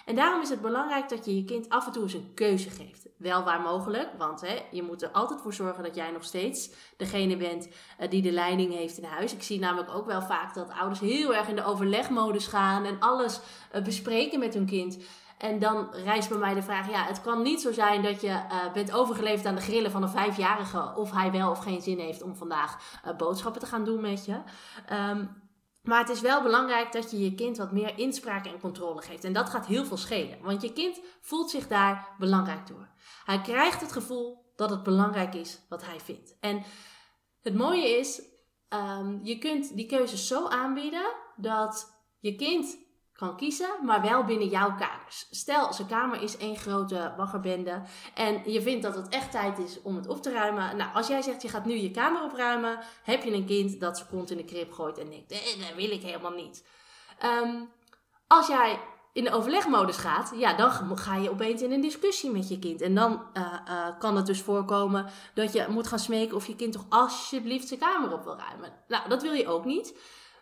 En 0.05 0.15
daarom 0.15 0.41
is 0.41 0.49
het 0.49 0.61
belangrijk 0.61 1.09
dat 1.09 1.25
je 1.25 1.37
je 1.37 1.45
kind 1.45 1.69
af 1.69 1.87
en 1.87 1.93
toe 1.93 2.03
eens 2.03 2.15
een 2.15 2.35
keuze 2.35 2.71
geeft. 2.71 3.09
Wel 3.19 3.45
waar 3.45 3.61
mogelijk, 3.61 4.09
want 4.19 4.41
hè, 4.41 4.63
je 4.71 4.83
moet 4.83 5.03
er 5.03 5.11
altijd 5.11 5.41
voor 5.41 5.53
zorgen 5.53 5.83
dat 5.83 5.95
jij 5.95 6.11
nog 6.11 6.25
steeds 6.25 6.71
degene 6.97 7.37
bent 7.37 7.69
uh, 8.01 8.11
die 8.11 8.23
de 8.23 8.33
leiding 8.33 8.75
heeft 8.75 8.99
in 8.99 9.05
huis. 9.05 9.35
Ik 9.35 9.43
zie 9.43 9.59
namelijk 9.59 9.95
ook 9.95 10.07
wel 10.07 10.23
vaak 10.23 10.55
dat 10.55 10.71
ouders 10.71 11.01
heel 11.01 11.35
erg 11.35 11.49
in 11.49 11.57
de 11.57 11.65
overlegmodus 11.65 12.47
gaan 12.47 12.85
en 12.85 13.01
alles 13.01 13.41
uh, 13.75 13.83
bespreken 13.83 14.39
met 14.39 14.55
hun 14.55 14.67
kind. 14.67 14.99
En 15.39 15.59
dan 15.59 15.89
rijst 15.93 16.29
bij 16.29 16.39
mij 16.39 16.55
de 16.55 16.63
vraag: 16.63 16.91
ja, 16.91 17.05
het 17.05 17.21
kan 17.21 17.43
niet 17.43 17.61
zo 17.61 17.73
zijn 17.73 18.03
dat 18.03 18.21
je 18.21 18.29
uh, 18.29 18.73
bent 18.73 18.93
overgeleverd 18.93 19.47
aan 19.47 19.55
de 19.55 19.61
grillen 19.61 19.91
van 19.91 20.03
een 20.03 20.09
vijfjarige. 20.09 20.93
of 20.97 21.11
hij 21.11 21.31
wel 21.31 21.51
of 21.51 21.59
geen 21.59 21.83
zin 21.83 21.99
heeft 21.99 22.23
om 22.23 22.37
vandaag 22.37 23.01
boodschappen 23.17 23.61
te 23.61 23.67
gaan 23.67 23.85
doen 23.85 24.01
met 24.01 24.25
je. 24.25 24.41
Um, 24.93 25.43
maar 25.85 25.99
het 25.99 26.09
is 26.09 26.21
wel 26.21 26.43
belangrijk 26.43 26.93
dat 26.93 27.11
je 27.11 27.19
je 27.19 27.35
kind 27.35 27.57
wat 27.57 27.73
meer 27.73 27.99
inspraak 27.99 28.47
en 28.47 28.61
controle 28.61 29.03
geeft. 29.03 29.25
En 29.25 29.33
dat 29.33 29.51
gaat 29.51 29.67
heel 29.67 29.85
veel 29.85 29.97
schelen. 29.97 30.43
Want 30.43 30.63
je 30.63 30.73
kind 30.73 31.01
voelt 31.21 31.51
zich 31.51 31.69
daar 31.69 32.09
belangrijk 32.19 32.67
door. 32.67 32.89
Hij 33.25 33.41
krijgt 33.41 33.81
het 33.81 33.93
gevoel 33.93 34.53
dat 34.57 34.71
het 34.71 34.83
belangrijk 34.83 35.35
is 35.35 35.61
wat 35.69 35.85
hij 35.85 36.01
vindt. 36.01 36.37
En 36.41 36.63
het 37.43 37.55
mooie 37.55 37.99
is, 37.99 38.23
um, 38.69 39.21
je 39.23 39.39
kunt 39.39 39.77
die 39.77 39.87
keuzes 39.87 40.27
zo 40.27 40.47
aanbieden 40.49 41.13
dat 41.37 42.03
je 42.19 42.35
kind 42.35 42.77
kiezen, 43.33 43.69
maar 43.83 44.03
wel 44.03 44.25
binnen 44.25 44.49
jouw 44.49 44.75
kaders. 44.75 45.27
Stel, 45.31 45.73
zijn 45.73 45.89
kamer 45.89 46.23
is 46.23 46.37
één 46.37 46.57
grote 46.57 47.15
baggerbende 47.17 47.83
en 48.15 48.53
je 48.53 48.63
vindt 48.63 48.83
dat 48.83 48.95
het 48.95 49.09
echt 49.09 49.31
tijd 49.31 49.59
is 49.59 49.83
om 49.83 49.97
het 49.97 50.09
op 50.09 50.23
te 50.23 50.33
ruimen. 50.33 50.77
Nou, 50.77 50.95
als 50.95 51.07
jij 51.07 51.23
zegt 51.23 51.43
je 51.43 51.49
gaat 51.49 51.65
nu 51.65 51.75
je 51.75 51.91
kamer 51.91 52.23
opruimen, 52.23 52.79
heb 53.03 53.23
je 53.23 53.33
een 53.33 53.47
kind 53.47 53.81
dat 53.81 53.97
zijn 53.97 54.09
kont 54.09 54.31
in 54.31 54.37
de 54.37 54.45
krip 54.45 54.73
gooit 54.73 54.99
en 54.99 55.11
denkt, 55.11 55.33
eh, 55.33 55.39
dat 55.39 55.77
wil 55.77 55.91
ik 55.91 56.03
helemaal 56.03 56.35
niet. 56.35 56.65
Um, 57.25 57.71
als 58.27 58.47
jij 58.47 58.79
in 59.13 59.25
de 59.25 59.33
overlegmodus 59.33 59.97
gaat, 59.97 60.33
ja, 60.37 60.55
dan 60.55 60.99
ga 60.99 61.17
je 61.17 61.31
opeens 61.31 61.63
in 61.63 61.73
een 61.73 61.81
discussie 61.81 62.31
met 62.31 62.49
je 62.49 62.59
kind. 62.59 62.81
En 62.81 62.95
dan 62.95 63.23
uh, 63.35 63.43
uh, 63.69 63.99
kan 63.99 64.17
het 64.17 64.27
dus 64.27 64.43
voorkomen 64.43 65.07
dat 65.35 65.53
je 65.53 65.67
moet 65.69 65.87
gaan 65.87 65.99
smeken 65.99 66.37
of 66.37 66.47
je 66.47 66.57
kind 66.57 66.73
toch 66.73 66.87
alsjeblieft 66.89 67.69
zijn 67.69 67.81
kamer 67.81 68.13
op 68.13 68.25
wil 68.25 68.37
ruimen. 68.37 68.73
Nou, 68.89 69.09
dat 69.09 69.23
wil 69.23 69.33
je 69.33 69.49
ook 69.49 69.65
niet. 69.65 69.95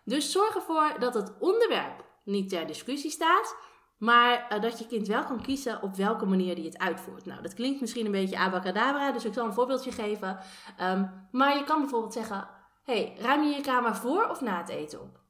Dus 0.04 0.32
zorg 0.32 0.54
ervoor 0.54 0.96
dat 0.98 1.14
het 1.14 1.32
onderwerp 1.38 2.04
niet 2.24 2.48
ter 2.48 2.66
discussie 2.66 3.10
staat. 3.10 3.56
Maar 3.98 4.46
uh, 4.52 4.60
dat 4.60 4.78
je 4.78 4.86
kind 4.86 5.06
wel 5.06 5.24
kan 5.24 5.42
kiezen 5.42 5.82
op 5.82 5.96
welke 5.96 6.26
manier 6.26 6.54
die 6.54 6.64
het 6.64 6.78
uitvoert. 6.78 7.24
Nou, 7.24 7.42
dat 7.42 7.54
klinkt 7.54 7.80
misschien 7.80 8.06
een 8.06 8.12
beetje 8.12 8.38
abacadabra, 8.38 9.12
dus 9.12 9.24
ik 9.24 9.34
zal 9.34 9.46
een 9.46 9.52
voorbeeldje 9.52 9.92
geven. 9.92 10.38
Um, 10.80 11.28
maar 11.32 11.56
je 11.56 11.64
kan 11.64 11.80
bijvoorbeeld 11.80 12.12
zeggen: 12.12 12.48
hey, 12.82 13.16
ruim 13.18 13.42
je 13.42 13.54
je 13.54 13.60
kamer 13.60 13.96
voor 13.96 14.28
of 14.28 14.40
na 14.40 14.58
het 14.58 14.68
eten 14.68 15.00
op? 15.00 15.20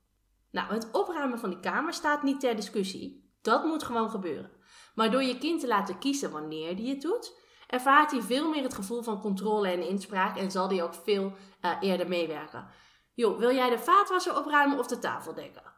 Nou, 0.51 0.73
het 0.75 0.91
opruimen 0.91 1.39
van 1.39 1.51
die 1.51 1.61
kamer 1.61 1.93
staat 1.93 2.23
niet 2.23 2.41
ter 2.41 2.57
discussie. 2.57 3.37
Dat 3.43 3.65
moet 3.65 3.83
gewoon 3.83 4.11
gebeuren. 4.11 4.51
Maar 4.95 5.11
door 5.11 5.23
je 5.23 5.39
kind 5.39 5.61
te 5.61 5.67
laten 5.67 5.99
kiezen 5.99 6.31
wanneer 6.31 6.77
die 6.77 6.89
het 6.89 7.01
doet, 7.01 7.39
ervaart 7.67 8.11
hij 8.11 8.23
veel 8.23 8.49
meer 8.49 8.63
het 8.63 8.75
gevoel 8.75 9.03
van 9.03 9.21
controle 9.21 9.69
en 9.69 9.89
inspraak 9.89 10.37
en 10.37 10.51
zal 10.51 10.69
hij 10.69 10.83
ook 10.83 10.95
veel 10.95 11.33
uh, 11.63 11.77
eerder 11.81 12.09
meewerken. 12.09 12.67
Joh, 13.15 13.39
wil 13.39 13.55
jij 13.55 13.71
de 13.71 13.79
vaatwasser 13.79 14.39
opruimen 14.39 14.79
of 14.79 14.87
de 14.87 14.99
tafel 14.99 15.35
dekken? 15.35 15.72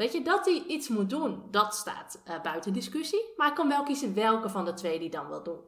Weet 0.00 0.12
je, 0.12 0.22
dat 0.22 0.44
hij 0.44 0.64
iets 0.66 0.88
moet 0.88 1.10
doen, 1.10 1.42
dat 1.50 1.74
staat 1.74 2.20
uh, 2.28 2.40
buiten 2.40 2.72
discussie. 2.72 3.32
Maar 3.36 3.46
hij 3.46 3.56
kan 3.56 3.68
wel 3.68 3.82
kiezen 3.82 4.14
welke 4.14 4.48
van 4.48 4.64
de 4.64 4.74
twee 4.74 4.98
die 4.98 5.10
dan 5.10 5.28
wil 5.28 5.42
doen. 5.42 5.60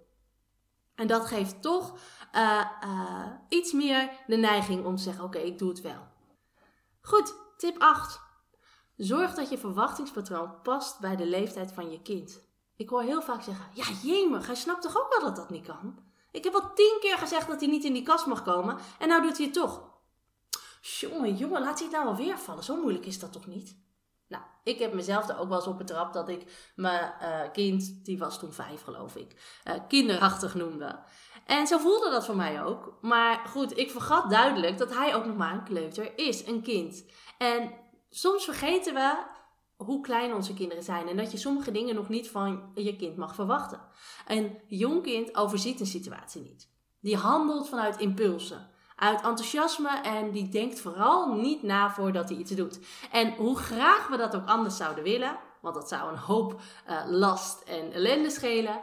En 0.95 1.07
dat 1.07 1.27
geeft 1.27 1.62
toch 1.62 1.99
uh, 2.35 2.65
uh, 2.85 3.27
iets 3.49 3.73
meer 3.73 4.11
de 4.27 4.37
neiging 4.37 4.85
om 4.85 4.97
te 4.97 5.03
zeggen: 5.03 5.25
Oké, 5.25 5.39
ik 5.39 5.59
doe 5.59 5.69
het 5.69 5.81
wel. 5.81 6.07
Goed, 7.01 7.35
tip 7.57 7.79
8. 7.79 8.21
Zorg 8.97 9.35
dat 9.35 9.51
je 9.51 9.59
verwachtingspatroon 9.59 10.61
past 10.62 11.01
bij 11.01 11.17
de 11.17 11.27
leeftijd 11.27 11.73
van 11.73 11.91
je 11.91 12.03
kind. 12.03 12.41
Ik 12.77 12.89
hoor 12.89 13.03
heel 13.03 13.23
vaak 13.23 13.43
zeggen: 13.43 13.67
Ja, 13.75 13.85
jemig, 14.03 14.47
hij 14.47 14.55
snapt 14.55 14.83
toch 14.83 14.97
ook 14.97 15.09
wel 15.11 15.29
dat 15.29 15.37
dat 15.37 15.51
niet 15.51 15.67
kan? 15.67 15.99
Ik 16.31 16.45
heb 16.45 16.55
al 16.55 16.75
tien 16.75 16.97
keer 17.01 17.19
gezegd 17.19 17.49
dat 17.49 17.61
hij 17.61 17.69
niet 17.69 17.85
in 17.85 17.93
die 17.93 18.03
kast 18.03 18.27
mag 18.27 18.43
komen 18.43 18.79
en 18.99 19.09
nou 19.09 19.23
doet 19.23 19.37
hij 19.37 19.47
het 19.47 19.55
toch. 19.55 19.91
Jongen, 20.81 21.37
jongen, 21.37 21.62
laat 21.62 21.79
hij 21.79 21.89
het 21.89 21.97
nou 21.97 22.07
alweer 22.09 22.39
vallen. 22.39 22.65
Zo 22.65 22.81
moeilijk 22.81 23.07
is 23.07 23.19
dat 23.19 23.33
toch 23.33 23.47
niet? 23.47 23.81
Ik 24.64 24.78
heb 24.78 24.92
mezelf 24.92 25.28
er 25.28 25.38
ook 25.38 25.49
wel 25.49 25.59
eens 25.59 25.66
op 25.66 25.78
betrapt 25.78 26.14
dat 26.14 26.28
ik 26.28 26.73
mijn 26.75 27.12
uh, 27.23 27.40
kind, 27.52 28.04
die 28.04 28.19
was 28.19 28.38
toen 28.38 28.52
vijf 28.52 28.83
geloof 28.83 29.16
ik, 29.16 29.61
uh, 29.69 29.75
kinderachtig 29.88 30.54
noemde. 30.54 30.99
En 31.47 31.66
zo 31.66 31.78
voelde 31.78 32.11
dat 32.11 32.25
voor 32.25 32.37
mij 32.37 32.64
ook. 32.64 32.99
Maar 33.00 33.47
goed, 33.47 33.78
ik 33.78 33.90
vergat 33.90 34.31
duidelijk 34.31 34.78
dat 34.78 34.95
hij 34.95 35.14
ook 35.14 35.26
nog 35.26 35.37
maar 35.37 35.52
een 35.52 35.64
kleuter 35.64 36.19
is, 36.19 36.47
een 36.47 36.62
kind. 36.62 37.04
En 37.38 37.73
soms 38.11 38.45
vergeten 38.45 38.95
we 38.95 39.25
hoe 39.76 40.00
klein 40.00 40.35
onze 40.35 40.54
kinderen 40.54 40.85
zijn 40.85 41.09
en 41.09 41.16
dat 41.16 41.33
je 41.33 41.38
sommige 41.38 41.71
dingen 41.71 41.95
nog 41.95 42.09
niet 42.09 42.31
van 42.31 42.73
je 42.75 42.97
kind 42.97 43.16
mag 43.16 43.35
verwachten. 43.35 43.81
Een 44.26 44.61
jong 44.66 45.02
kind 45.02 45.37
overziet 45.37 45.81
een 45.81 45.87
situatie 45.87 46.42
niet. 46.42 46.71
Die 47.00 47.16
handelt 47.16 47.69
vanuit 47.69 47.99
impulsen 47.99 48.71
uit 48.97 49.23
enthousiasme 49.23 50.01
en 50.03 50.31
die 50.31 50.49
denkt 50.49 50.81
vooral 50.81 51.35
niet 51.35 51.63
na 51.63 51.91
voordat 51.91 52.29
hij 52.29 52.39
iets 52.39 52.51
doet. 52.51 52.79
En 53.13 53.35
hoe 53.35 53.59
graag 53.59 54.09
we 54.09 54.17
dat 54.17 54.37
ook 54.37 54.49
anders 54.49 54.77
zouden 54.77 55.05
willen, 55.05 55.39
want 55.61 55.75
dat 55.75 55.89
zou 55.89 56.13
een 56.13 56.19
hoop 56.19 56.61
uh, 56.89 57.03
last 57.07 57.63
en 57.63 57.93
ellende 57.93 58.31
schelen, 58.31 58.81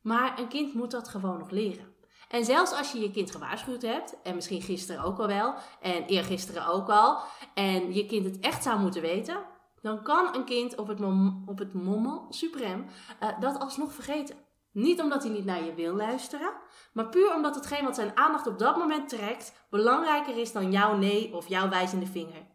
maar 0.00 0.38
een 0.38 0.48
kind 0.48 0.74
moet 0.74 0.90
dat 0.90 1.08
gewoon 1.08 1.38
nog 1.38 1.50
leren. 1.50 1.90
En 2.28 2.44
zelfs 2.44 2.72
als 2.72 2.92
je 2.92 3.00
je 3.00 3.10
kind 3.10 3.30
gewaarschuwd 3.30 3.82
hebt, 3.82 4.16
en 4.22 4.34
misschien 4.34 4.62
gisteren 4.62 5.04
ook 5.04 5.18
al 5.18 5.26
wel, 5.26 5.54
en 5.80 6.04
eergisteren 6.04 6.66
ook 6.66 6.88
al, 6.88 7.18
en 7.54 7.94
je 7.94 8.06
kind 8.06 8.24
het 8.24 8.40
echt 8.40 8.62
zou 8.62 8.80
moeten 8.80 9.02
weten, 9.02 9.36
dan 9.80 10.02
kan 10.02 10.34
een 10.34 10.44
kind 10.44 10.76
op 10.76 10.88
het, 10.88 10.98
mom 10.98 11.42
op 11.46 11.58
het 11.58 11.74
moment 11.74 12.34
suprem 12.34 12.86
uh, 13.22 13.40
dat 13.40 13.58
alsnog 13.58 13.92
vergeten. 13.92 14.36
Niet 14.72 15.00
omdat 15.00 15.22
hij 15.22 15.32
niet 15.32 15.44
naar 15.44 15.64
je 15.64 15.74
wil 15.74 15.94
luisteren, 15.94 16.52
maar 16.92 17.08
puur 17.08 17.34
omdat 17.34 17.54
hetgeen 17.54 17.84
wat 17.84 17.94
zijn 17.94 18.16
aandacht 18.16 18.46
op 18.46 18.58
dat 18.58 18.76
moment 18.76 19.08
trekt 19.08 19.52
belangrijker 19.70 20.38
is 20.38 20.52
dan 20.52 20.72
jouw 20.72 20.96
nee 20.96 21.34
of 21.34 21.48
jouw 21.48 21.68
wijzende 21.68 22.06
vinger. 22.06 22.46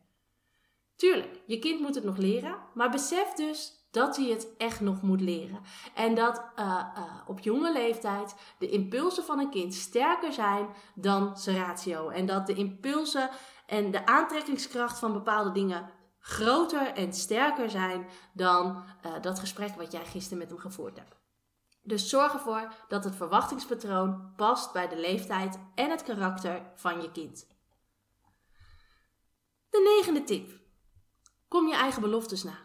Tuurlijk, 0.96 1.42
je 1.46 1.60
kind 1.60 1.80
moet 1.80 1.96
het 1.96 2.04
nog 2.04 2.18
leren, 2.18 2.58
maar 2.74 2.90
besef 2.90 3.34
dus 3.34 3.78
dat 3.92 4.18
hij 4.18 4.26
het 4.26 4.48
echt 4.58 4.82
nog 4.82 5.02
moet 5.02 5.22
leren. 5.22 5.60
En 5.94 6.16
dat 6.16 6.46
uh, 6.60 6.84
op 7.28 7.40
jonge 7.40 7.72
leeftijd 7.72 8.36
de 8.60 8.70
impulsen 8.70 9.24
van 9.24 9.40
een 9.40 9.50
kind 9.50 9.74
sterker 9.74 10.34
zijn 10.34 10.68
dan 10.96 11.38
zijn 11.38 11.58
ratio. 11.58 12.10
En 12.10 12.26
dat 12.26 12.48
de 12.48 12.54
impulsen 12.54 13.30
en 13.66 13.92
de 13.92 14.06
aantrekkingskracht 14.06 15.00
van 15.00 15.14
bepaalde 15.14 15.52
dingen 15.52 15.90
groter 16.20 16.88
en 16.88 17.14
sterker 17.14 17.70
zijn 17.70 18.08
dan 18.34 18.84
uh, 19.06 19.12
dat 19.22 19.40
gesprek 19.40 19.76
wat 19.76 19.92
jij 19.92 20.06
gisteren 20.06 20.38
met 20.38 20.50
hem 20.50 20.60
gevoerd 20.60 20.98
hebt. 20.98 21.17
Dus 21.88 22.10
zorg 22.10 22.34
ervoor 22.34 22.74
dat 22.88 23.04
het 23.04 23.16
verwachtingspatroon 23.16 24.34
past 24.36 24.74
bij 24.74 24.88
de 24.88 25.00
leeftijd 25.00 25.60
en 25.76 25.90
het 25.90 26.04
karakter 26.04 26.62
van 26.76 27.02
je 27.02 27.12
kind. 27.12 27.48
De 29.70 29.96
negende 29.98 30.24
tip. 30.24 30.50
Kom 31.48 31.68
je 31.68 31.76
eigen 31.76 32.02
beloftes 32.02 32.44
na. 32.44 32.58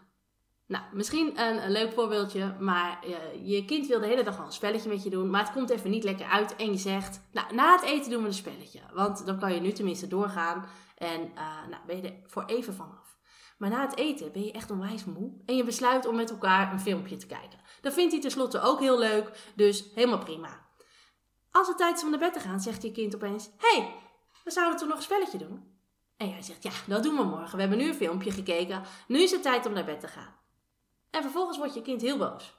Nou, 0.67 0.85
misschien 0.93 1.41
een, 1.41 1.71
leuk 1.71 1.93
voorbeeldje, 1.93 2.57
maar 2.61 3.05
uh, 3.07 3.17
je 3.49 3.64
kind 3.64 3.87
wil 3.87 4.00
de 4.00 4.07
hele 4.07 4.23
dag 4.23 4.38
al 4.38 4.45
een 4.45 4.52
spelletje 4.52 4.88
met 4.88 5.02
je 5.02 5.11
doen, 5.11 5.31
maar 5.31 5.45
het 5.45 5.52
komt 5.52 5.71
even 5.71 5.91
niet 5.91 6.05
lekker 6.05 6.26
uit 6.26 6.57
en 6.57 6.71
je 6.71 6.79
zegt, 6.79 7.21
nou, 7.33 7.55
na 7.55 7.73
het 7.73 7.83
eten 7.83 8.11
doen 8.11 8.21
we 8.21 8.26
een 8.26 8.35
spelletje, 8.35 8.81
want 8.93 9.26
dan 9.26 9.38
kan 9.38 9.55
je 9.55 9.61
nu 9.61 9.73
tenminste 9.73 10.09
doorgaan 10.09 10.64
en 10.97 11.21
uh, 11.21 11.69
nou, 11.71 11.87
ben 11.87 11.97
je 11.97 12.02
er 12.02 12.14
voor 12.26 12.45
even 12.45 12.75
vanaf. 12.75 13.19
Maar 13.59 13.71
na 13.71 13.81
het 13.81 13.97
eten 13.97 14.33
ben 14.33 14.45
je 14.45 14.52
echt 14.52 14.71
onwijs 14.71 15.05
moe 15.05 15.33
en 15.47 15.57
je 15.57 15.64
besluit 15.64 16.07
om 16.07 16.17
met 16.17 16.31
elkaar 16.31 16.73
een 16.73 16.81
filmpje 16.81 17.17
te 17.17 17.26
kijken. 17.26 17.59
Dat 17.83 17.93
vindt 17.93 18.12
hij 18.12 18.21
tenslotte 18.21 18.61
ook 18.61 18.81
heel 18.81 18.99
leuk, 18.99 19.53
dus 19.55 19.85
helemaal 19.95 20.19
prima. 20.19 20.67
Als 21.51 21.69
het 21.69 21.77
tijd 21.77 21.97
is 21.97 22.03
om 22.03 22.11
naar 22.11 22.19
bed 22.19 22.33
te 22.33 22.41
gaan, 22.41 22.61
zegt 22.61 22.83
je 22.83 22.93
kind 22.93 23.15
opeens, 23.15 23.51
hey, 23.57 23.95
we 24.45 24.51
zouden 24.51 24.79
toch 24.79 24.89
nog 24.89 24.97
een 24.97 25.03
spelletje 25.03 25.39
doen? 25.39 25.71
En 26.17 26.29
jij 26.29 26.43
zegt, 26.43 26.62
ja, 26.62 26.71
dat 26.87 27.03
doen 27.03 27.17
we 27.17 27.23
morgen. 27.23 27.55
We 27.55 27.61
hebben 27.61 27.79
nu 27.79 27.89
een 27.89 27.95
filmpje 27.95 28.31
gekeken. 28.31 28.83
Nu 29.09 29.23
is 29.23 29.31
het 29.31 29.43
tijd 29.43 29.67
om 29.67 29.73
naar 29.73 29.85
bed 29.85 30.01
te 30.01 30.09
gaan. 30.09 30.35
En 31.11 31.23
vervolgens 31.23 31.59
wordt 31.59 31.75
je 31.75 31.83
kind 31.83 32.01
heel 32.01 32.19
boos. 32.19 32.55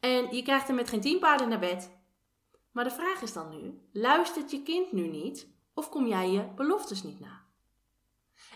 En 0.00 0.34
je 0.34 0.42
krijgt 0.42 0.66
hem 0.66 0.76
met 0.76 0.88
geen 0.88 1.00
tien 1.00 1.18
paarden 1.18 1.48
naar 1.48 1.58
bed. 1.58 1.90
Maar 2.72 2.84
de 2.84 2.90
vraag 2.90 3.22
is 3.22 3.32
dan 3.32 3.48
nu: 3.48 3.80
luistert 3.92 4.50
je 4.50 4.62
kind 4.62 4.92
nu 4.92 5.06
niet 5.06 5.48
of 5.74 5.88
kom 5.88 6.06
jij 6.06 6.30
je 6.30 6.48
beloftes 6.54 7.02
niet 7.02 7.20
na? 7.20 7.45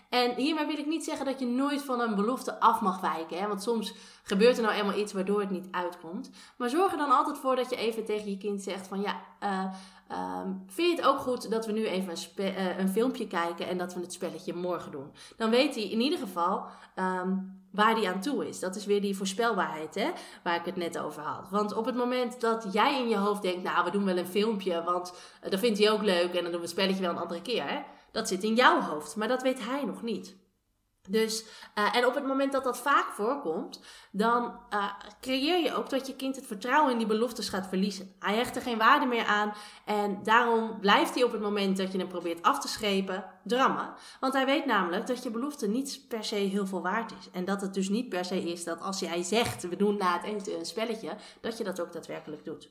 En 0.09 0.35
hiermee 0.35 0.65
wil 0.65 0.77
ik 0.77 0.85
niet 0.85 1.03
zeggen 1.03 1.25
dat 1.25 1.39
je 1.39 1.45
nooit 1.45 1.81
van 1.81 1.99
een 1.99 2.15
belofte 2.15 2.59
af 2.59 2.81
mag 2.81 2.99
wijken. 2.99 3.39
Hè? 3.39 3.47
Want 3.47 3.63
soms 3.63 3.93
gebeurt 4.23 4.57
er 4.57 4.63
nou 4.63 4.75
eenmaal 4.75 4.97
iets 4.97 5.13
waardoor 5.13 5.39
het 5.39 5.49
niet 5.49 5.67
uitkomt. 5.71 6.29
Maar 6.57 6.69
zorg 6.69 6.91
er 6.91 6.97
dan 6.97 7.11
altijd 7.11 7.37
voor 7.37 7.55
dat 7.55 7.69
je 7.69 7.75
even 7.75 8.05
tegen 8.05 8.29
je 8.29 8.37
kind 8.37 8.61
zegt 8.61 8.87
van 8.87 9.01
ja, 9.01 9.21
uh, 9.43 9.65
vind 10.67 10.89
je 10.89 10.95
het 10.95 11.05
ook 11.05 11.19
goed 11.19 11.51
dat 11.51 11.65
we 11.65 11.71
nu 11.71 11.85
even 11.85 12.13
een, 12.35 12.45
uh, 12.45 12.77
een, 12.77 12.89
filmpje 12.89 13.27
kijken 13.27 13.67
en 13.67 13.77
dat 13.77 13.93
we 13.93 13.99
het 13.99 14.13
spelletje 14.13 14.53
morgen 14.53 14.91
doen. 14.91 15.11
Dan 15.37 15.49
weet 15.49 15.75
hij 15.75 15.89
in 15.89 16.01
ieder 16.01 16.19
geval 16.19 16.65
um, 16.95 17.59
waar 17.71 17.95
hij 17.95 18.13
aan 18.13 18.21
toe 18.21 18.47
is. 18.47 18.59
Dat 18.59 18.75
is 18.75 18.85
weer 18.85 19.01
die 19.01 19.17
voorspelbaarheid 19.17 19.95
hè, 19.95 20.11
waar 20.43 20.55
ik 20.55 20.65
het 20.65 20.75
net 20.75 20.97
over 20.97 21.21
had. 21.21 21.49
Want 21.49 21.73
op 21.73 21.85
het 21.85 21.95
moment 21.95 22.41
dat 22.41 22.67
jij 22.71 22.99
in 22.99 23.09
je 23.09 23.17
hoofd 23.17 23.41
denkt, 23.41 23.63
nou 23.63 23.85
we 23.85 23.91
doen 23.91 24.05
wel 24.05 24.17
een 24.17 24.27
filmpje, 24.27 24.83
want 24.83 25.13
dat 25.49 25.59
vindt 25.59 25.79
hij 25.79 25.91
ook 25.91 26.01
leuk 26.01 26.33
en 26.33 26.41
dan 26.41 26.51
doen 26.51 26.51
we 26.51 26.59
het 26.59 26.69
spelletje 26.69 27.01
wel 27.01 27.09
een 27.09 27.17
andere 27.17 27.41
keer. 27.41 27.63
Hè? 27.69 27.79
Dat 28.11 28.27
zit 28.27 28.43
in 28.43 28.55
jouw 28.55 28.81
hoofd, 28.81 29.15
maar 29.15 29.27
dat 29.27 29.41
weet 29.41 29.65
hij 29.65 29.85
nog 29.85 30.01
niet. 30.01 30.39
Dus, 31.09 31.45
uh, 31.75 31.95
en 31.95 32.05
op 32.05 32.15
het 32.15 32.25
moment 32.25 32.51
dat 32.51 32.63
dat 32.63 32.77
vaak 32.77 33.11
voorkomt, 33.11 33.81
dan 34.11 34.59
uh, 34.73 34.93
creëer 35.21 35.63
je 35.63 35.73
ook 35.73 35.89
dat 35.89 36.07
je 36.07 36.15
kind 36.15 36.35
het 36.35 36.45
vertrouwen 36.45 36.91
in 36.91 36.97
die 36.97 37.07
beloftes 37.07 37.49
gaat 37.49 37.67
verliezen. 37.67 38.15
Hij 38.19 38.35
hecht 38.35 38.55
er 38.55 38.61
geen 38.61 38.77
waarde 38.77 39.05
meer 39.05 39.25
aan 39.25 39.53
en 39.85 40.23
daarom 40.23 40.79
blijft 40.79 41.13
hij 41.13 41.23
op 41.23 41.31
het 41.31 41.41
moment 41.41 41.77
dat 41.77 41.91
je 41.91 41.97
hem 41.97 42.07
probeert 42.07 42.41
af 42.41 42.59
te 42.59 42.67
schepen, 42.67 43.25
drammen. 43.43 43.93
Want 44.19 44.33
hij 44.33 44.45
weet 44.45 44.65
namelijk 44.65 45.07
dat 45.07 45.23
je 45.23 45.31
belofte 45.31 45.67
niet 45.67 46.05
per 46.07 46.23
se 46.23 46.35
heel 46.35 46.67
veel 46.67 46.81
waard 46.81 47.11
is. 47.11 47.29
En 47.31 47.45
dat 47.45 47.61
het 47.61 47.73
dus 47.73 47.89
niet 47.89 48.09
per 48.09 48.25
se 48.25 48.41
is 48.41 48.63
dat 48.63 48.81
als 48.81 48.99
jij 48.99 49.23
zegt, 49.23 49.69
we 49.69 49.75
doen 49.75 49.97
na 49.97 50.13
het 50.13 50.23
eten 50.23 50.59
een 50.59 50.65
spelletje, 50.65 51.15
dat 51.41 51.57
je 51.57 51.63
dat 51.63 51.81
ook 51.81 51.91
daadwerkelijk 51.93 52.45
doet. 52.45 52.69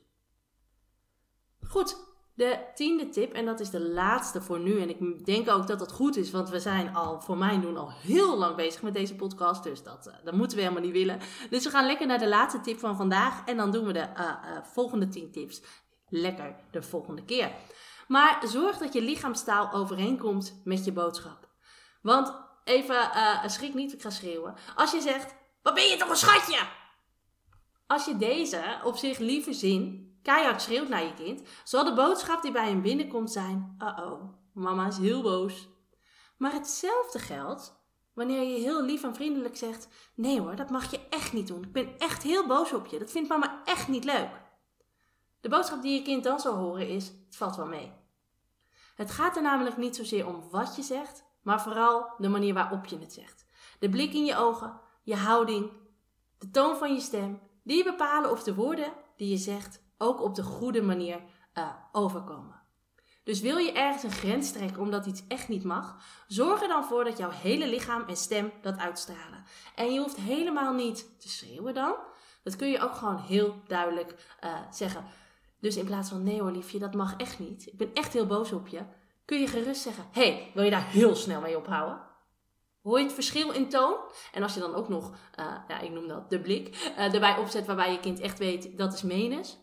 Goed, 1.67 1.97
de 2.41 2.59
tiende 2.75 3.09
tip, 3.09 3.33
en 3.33 3.45
dat 3.45 3.61
is 3.61 3.71
de 3.71 3.81
laatste 3.81 4.43
voor 4.43 4.61
nu. 4.61 4.81
En 4.81 4.89
ik 4.89 5.27
denk 5.27 5.51
ook 5.51 5.67
dat 5.67 5.79
dat 5.79 5.93
goed 5.93 6.17
is, 6.17 6.31
want 6.31 6.49
we 6.49 6.61
zijn 6.61 6.95
al, 6.95 7.21
voor 7.21 7.37
mijn 7.37 7.61
doen, 7.61 7.77
al 7.77 7.91
heel 7.91 8.39
lang 8.39 8.57
bezig 8.57 8.83
met 8.83 8.95
deze 8.95 9.15
podcast. 9.15 9.63
Dus 9.63 9.83
dat, 9.83 10.07
uh, 10.07 10.15
dat 10.25 10.35
moeten 10.35 10.57
we 10.57 10.63
helemaal 10.63 10.85
niet 10.85 10.93
willen. 10.93 11.19
Dus 11.51 11.65
we 11.65 11.71
gaan 11.71 11.87
lekker 11.87 12.07
naar 12.07 12.19
de 12.19 12.29
laatste 12.29 12.61
tip 12.61 12.79
van 12.79 12.97
vandaag. 12.97 13.45
En 13.45 13.57
dan 13.57 13.71
doen 13.71 13.87
we 13.87 13.93
de 13.93 13.99
uh, 13.99 14.19
uh, 14.19 14.35
volgende 14.63 15.09
tien 15.09 15.33
tips 15.33 15.63
lekker 16.09 16.57
de 16.71 16.83
volgende 16.83 17.25
keer. 17.25 17.51
Maar 18.09 18.43
zorg 18.47 18.79
dat 18.79 18.93
je 18.93 19.03
lichaamstaal 19.03 19.73
overeenkomt 19.73 20.61
met 20.65 20.85
je 20.85 20.93
boodschap. 20.93 21.49
Want 22.03 22.35
even, 22.65 23.11
schrik 23.47 23.75
niet, 23.75 23.93
ik 23.93 24.03
ga 24.03 24.11
schreeuwen. 24.11 24.55
Als 24.77 24.93
je 24.93 25.01
zegt, 25.01 25.35
wat 25.63 25.75
ben 25.75 25.85
je 25.85 25.97
toch 25.97 26.09
een 26.09 26.17
schatje? 26.17 26.59
Als 27.87 28.05
je 28.05 28.17
deze 28.17 28.81
op 28.85 28.97
zich 28.97 29.19
lieve 29.19 29.53
zin 29.53 30.10
keihard 30.23 30.63
schreeuwt 30.63 30.89
naar 30.89 31.05
je 31.05 31.15
kind, 31.15 31.43
zal 31.65 31.85
de 31.85 31.95
boodschap 31.95 32.43
die 32.43 32.53
bij 32.53 32.69
hem 32.69 32.83
binnenkomt 32.83 33.33
zijn: 33.33 33.77
Uh-oh, 33.79 34.23
mama 34.53 34.87
is 34.87 34.99
heel 34.99 35.23
boos. 35.23 35.69
Maar 36.37 36.53
hetzelfde 36.53 37.19
geldt 37.19 37.79
wanneer 38.13 38.43
je 38.43 38.61
heel 38.61 38.83
lief 38.83 39.03
en 39.03 39.15
vriendelijk 39.15 39.57
zegt: 39.57 39.89
Nee 40.15 40.41
hoor, 40.41 40.57
dat 40.57 40.71
mag 40.71 40.91
je 40.91 41.01
echt 41.11 41.33
niet 41.33 41.47
doen. 41.47 41.63
Ik 41.63 41.73
ben 41.73 41.99
echt 41.99 42.23
heel 42.23 42.47
boos 42.47 42.73
op 42.73 42.87
je. 42.87 42.99
Dat 42.99 43.11
vindt 43.11 43.29
mama 43.29 43.63
echt 43.65 43.89
niet 43.89 44.05
leuk. 44.05 44.31
De 45.41 45.49
boodschap 45.49 45.83
die 45.83 45.95
je 45.95 46.03
kind 46.03 46.25
dan 46.25 46.41
zal 46.41 46.57
horen 46.57 46.89
is: 46.89 47.07
Het 47.07 47.37
valt 47.37 47.57
wel 47.57 47.67
mee. 47.67 47.93
Het 48.95 49.11
gaat 49.11 49.37
er 49.37 49.43
namelijk 49.43 49.77
niet 49.77 49.97
zozeer 49.97 50.27
om 50.27 50.51
wat 50.51 50.77
je 50.77 50.83
zegt, 50.83 51.25
maar 51.43 51.63
vooral 51.63 52.15
de 52.19 52.29
manier 52.29 52.55
waarop 52.55 52.87
je 52.87 52.99
het 52.99 53.13
zegt. 53.13 53.47
De 53.79 53.89
blik 53.89 54.13
in 54.13 54.25
je 54.25 54.37
ogen, 54.37 54.81
je 55.03 55.17
houding, 55.17 55.71
de 56.39 56.51
toon 56.51 56.77
van 56.77 56.95
je 56.95 57.01
stem, 57.01 57.41
die 57.65 57.85
bepalen 57.85 58.31
of 58.31 58.43
de 58.43 58.55
woorden 58.55 58.93
die 59.17 59.29
je 59.29 59.37
zegt 59.37 59.83
ook 60.03 60.23
op 60.23 60.35
de 60.35 60.43
goede 60.43 60.83
manier 60.83 61.21
uh, 61.55 61.69
overkomen. 61.93 62.61
Dus 63.25 63.41
wil 63.41 63.57
je 63.57 63.73
ergens 63.73 64.03
een 64.03 64.11
grens 64.11 64.53
trekken 64.53 64.83
omdat 64.83 65.07
iets 65.07 65.23
echt 65.29 65.49
niet 65.49 65.65
mag, 65.65 65.97
zorg 66.27 66.63
er 66.63 66.69
dan 66.69 66.85
voor 66.85 67.05
dat 67.05 67.19
jouw 67.19 67.31
hele 67.31 67.69
lichaam 67.69 68.05
en 68.07 68.17
stem 68.17 68.53
dat 68.63 68.79
uitstralen. 68.79 69.45
En 69.75 69.93
je 69.93 70.01
hoeft 70.01 70.17
helemaal 70.17 70.73
niet 70.73 71.21
te 71.21 71.29
schreeuwen 71.29 71.75
dan. 71.75 71.95
Dat 72.43 72.57
kun 72.57 72.69
je 72.69 72.81
ook 72.81 72.95
gewoon 72.95 73.19
heel 73.19 73.55
duidelijk 73.67 74.37
uh, 74.45 74.59
zeggen. 74.71 75.05
Dus 75.61 75.77
in 75.77 75.85
plaats 75.85 76.09
van 76.09 76.23
nee 76.23 76.41
hoor 76.41 76.51
liefje, 76.51 76.79
dat 76.79 76.95
mag 76.95 77.17
echt 77.17 77.39
niet. 77.39 77.67
Ik 77.67 77.77
ben 77.77 77.93
echt 77.95 78.13
heel 78.13 78.27
boos 78.27 78.53
op 78.53 78.69
je. 78.69 78.81
Kun 79.25 79.41
je 79.41 79.47
gerust 79.47 79.83
zeggen, 79.83 80.05
hey, 80.11 80.51
wil 80.55 80.65
je 80.65 80.71
daar 80.71 80.91
heel 80.91 81.15
snel 81.15 81.41
mee 81.41 81.57
ophouden? 81.57 82.01
Hoor 82.83 82.99
je 82.99 83.05
het 83.05 83.15
verschil 83.15 83.51
in 83.51 83.69
toon? 83.69 83.97
En 84.33 84.43
als 84.43 84.55
je 84.55 84.61
dan 84.61 84.75
ook 84.75 84.89
nog, 84.89 85.11
uh, 85.11 85.57
ja, 85.69 85.81
ik 85.81 85.91
noem 85.91 86.09
dat 86.09 86.31
de 86.31 86.41
blik, 86.41 86.93
erbij 86.97 87.37
opzet 87.39 87.67
waarbij 87.67 87.93
je 87.93 88.01
kind 88.01 88.21
echt 88.21 88.39
weet 88.39 88.79
dat 88.79 88.93
is 88.93 89.03
menens. 89.03 89.59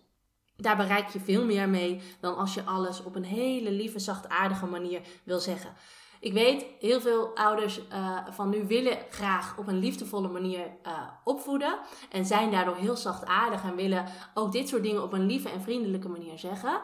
Daar 0.57 0.77
bereik 0.77 1.09
je 1.09 1.19
veel 1.19 1.45
meer 1.45 1.69
mee 1.69 2.01
dan 2.19 2.35
als 2.35 2.53
je 2.53 2.63
alles 2.63 3.03
op 3.03 3.15
een 3.15 3.25
hele 3.25 3.71
lieve, 3.71 3.99
zachtaardige 3.99 4.65
manier 4.65 5.01
wil 5.23 5.39
zeggen. 5.39 5.73
Ik 6.19 6.33
weet, 6.33 6.65
heel 6.79 7.01
veel 7.01 7.35
ouders 7.35 7.79
uh, 7.91 8.17
van 8.29 8.49
nu 8.49 8.67
willen 8.67 8.97
graag 9.09 9.57
op 9.57 9.67
een 9.67 9.79
liefdevolle 9.79 10.27
manier 10.27 10.59
uh, 10.59 10.91
opvoeden. 11.23 11.79
En 12.11 12.25
zijn 12.25 12.51
daardoor 12.51 12.75
heel 12.75 12.95
zachtaardig 12.95 13.63
en 13.63 13.75
willen 13.75 14.05
ook 14.33 14.51
dit 14.51 14.67
soort 14.67 14.83
dingen 14.83 15.03
op 15.03 15.13
een 15.13 15.25
lieve 15.25 15.49
en 15.49 15.61
vriendelijke 15.61 16.09
manier 16.09 16.37
zeggen. 16.39 16.81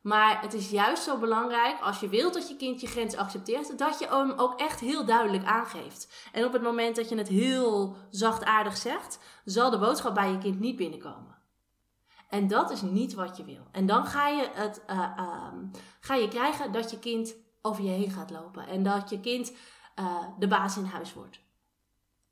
Maar 0.00 0.40
het 0.40 0.54
is 0.54 0.70
juist 0.70 1.02
zo 1.02 1.18
belangrijk, 1.18 1.80
als 1.80 2.00
je 2.00 2.08
wilt 2.08 2.34
dat 2.34 2.48
je 2.48 2.56
kind 2.56 2.80
je 2.80 2.86
grens 2.86 3.16
accepteert, 3.16 3.78
dat 3.78 3.98
je 3.98 4.06
hem 4.08 4.32
ook 4.36 4.60
echt 4.60 4.80
heel 4.80 5.04
duidelijk 5.04 5.44
aangeeft. 5.44 6.28
En 6.32 6.44
op 6.44 6.52
het 6.52 6.62
moment 6.62 6.96
dat 6.96 7.08
je 7.08 7.16
het 7.16 7.28
heel 7.28 7.96
zachtaardig 8.10 8.76
zegt, 8.76 9.18
zal 9.44 9.70
de 9.70 9.78
boodschap 9.78 10.14
bij 10.14 10.30
je 10.30 10.38
kind 10.38 10.60
niet 10.60 10.76
binnenkomen. 10.76 11.33
En 12.28 12.48
dat 12.48 12.70
is 12.70 12.82
niet 12.82 13.14
wat 13.14 13.36
je 13.36 13.44
wil. 13.44 13.66
En 13.72 13.86
dan 13.86 14.06
ga 14.06 14.28
je, 14.28 14.50
het, 14.52 14.82
uh, 14.90 15.52
ga 16.00 16.14
je 16.14 16.28
krijgen 16.28 16.72
dat 16.72 16.90
je 16.90 16.98
kind 16.98 17.34
over 17.62 17.84
je 17.84 17.90
heen 17.90 18.10
gaat 18.10 18.30
lopen. 18.30 18.66
En 18.66 18.82
dat 18.82 19.10
je 19.10 19.20
kind 19.20 19.52
uh, 19.98 20.24
de 20.38 20.48
baas 20.48 20.76
in 20.76 20.84
huis 20.84 21.14
wordt. 21.14 21.40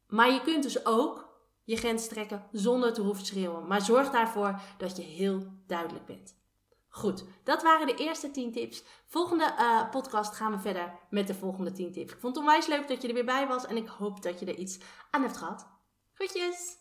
Maar 0.06 0.32
je 0.32 0.40
kunt 0.40 0.62
dus 0.62 0.86
ook 0.86 1.28
je 1.64 1.76
grens 1.76 2.08
trekken 2.08 2.46
zonder 2.52 2.92
te 2.92 3.00
hoeven 3.00 3.26
schreeuwen. 3.26 3.66
Maar 3.66 3.80
zorg 3.80 4.10
daarvoor 4.10 4.60
dat 4.78 4.96
je 4.96 5.02
heel 5.02 5.46
duidelijk 5.66 6.06
bent. 6.06 6.40
Goed, 6.88 7.24
dat 7.44 7.62
waren 7.62 7.86
de 7.86 7.94
eerste 7.94 8.30
10 8.30 8.52
tips. 8.52 8.82
Volgende 9.06 9.54
uh, 9.58 9.90
podcast 9.90 10.34
gaan 10.34 10.52
we 10.52 10.58
verder 10.58 10.92
met 11.10 11.26
de 11.26 11.34
volgende 11.34 11.72
10 11.72 11.92
tips. 11.92 12.12
Ik 12.12 12.20
vond 12.20 12.34
het 12.34 12.44
onwijs 12.44 12.66
leuk 12.66 12.88
dat 12.88 13.02
je 13.02 13.08
er 13.08 13.14
weer 13.14 13.24
bij 13.24 13.46
was 13.46 13.66
en 13.66 13.76
ik 13.76 13.88
hoop 13.88 14.22
dat 14.22 14.40
je 14.40 14.46
er 14.46 14.58
iets 14.58 14.78
aan 15.10 15.22
hebt 15.22 15.36
gehad. 15.36 15.66
Groetjes! 16.14 16.80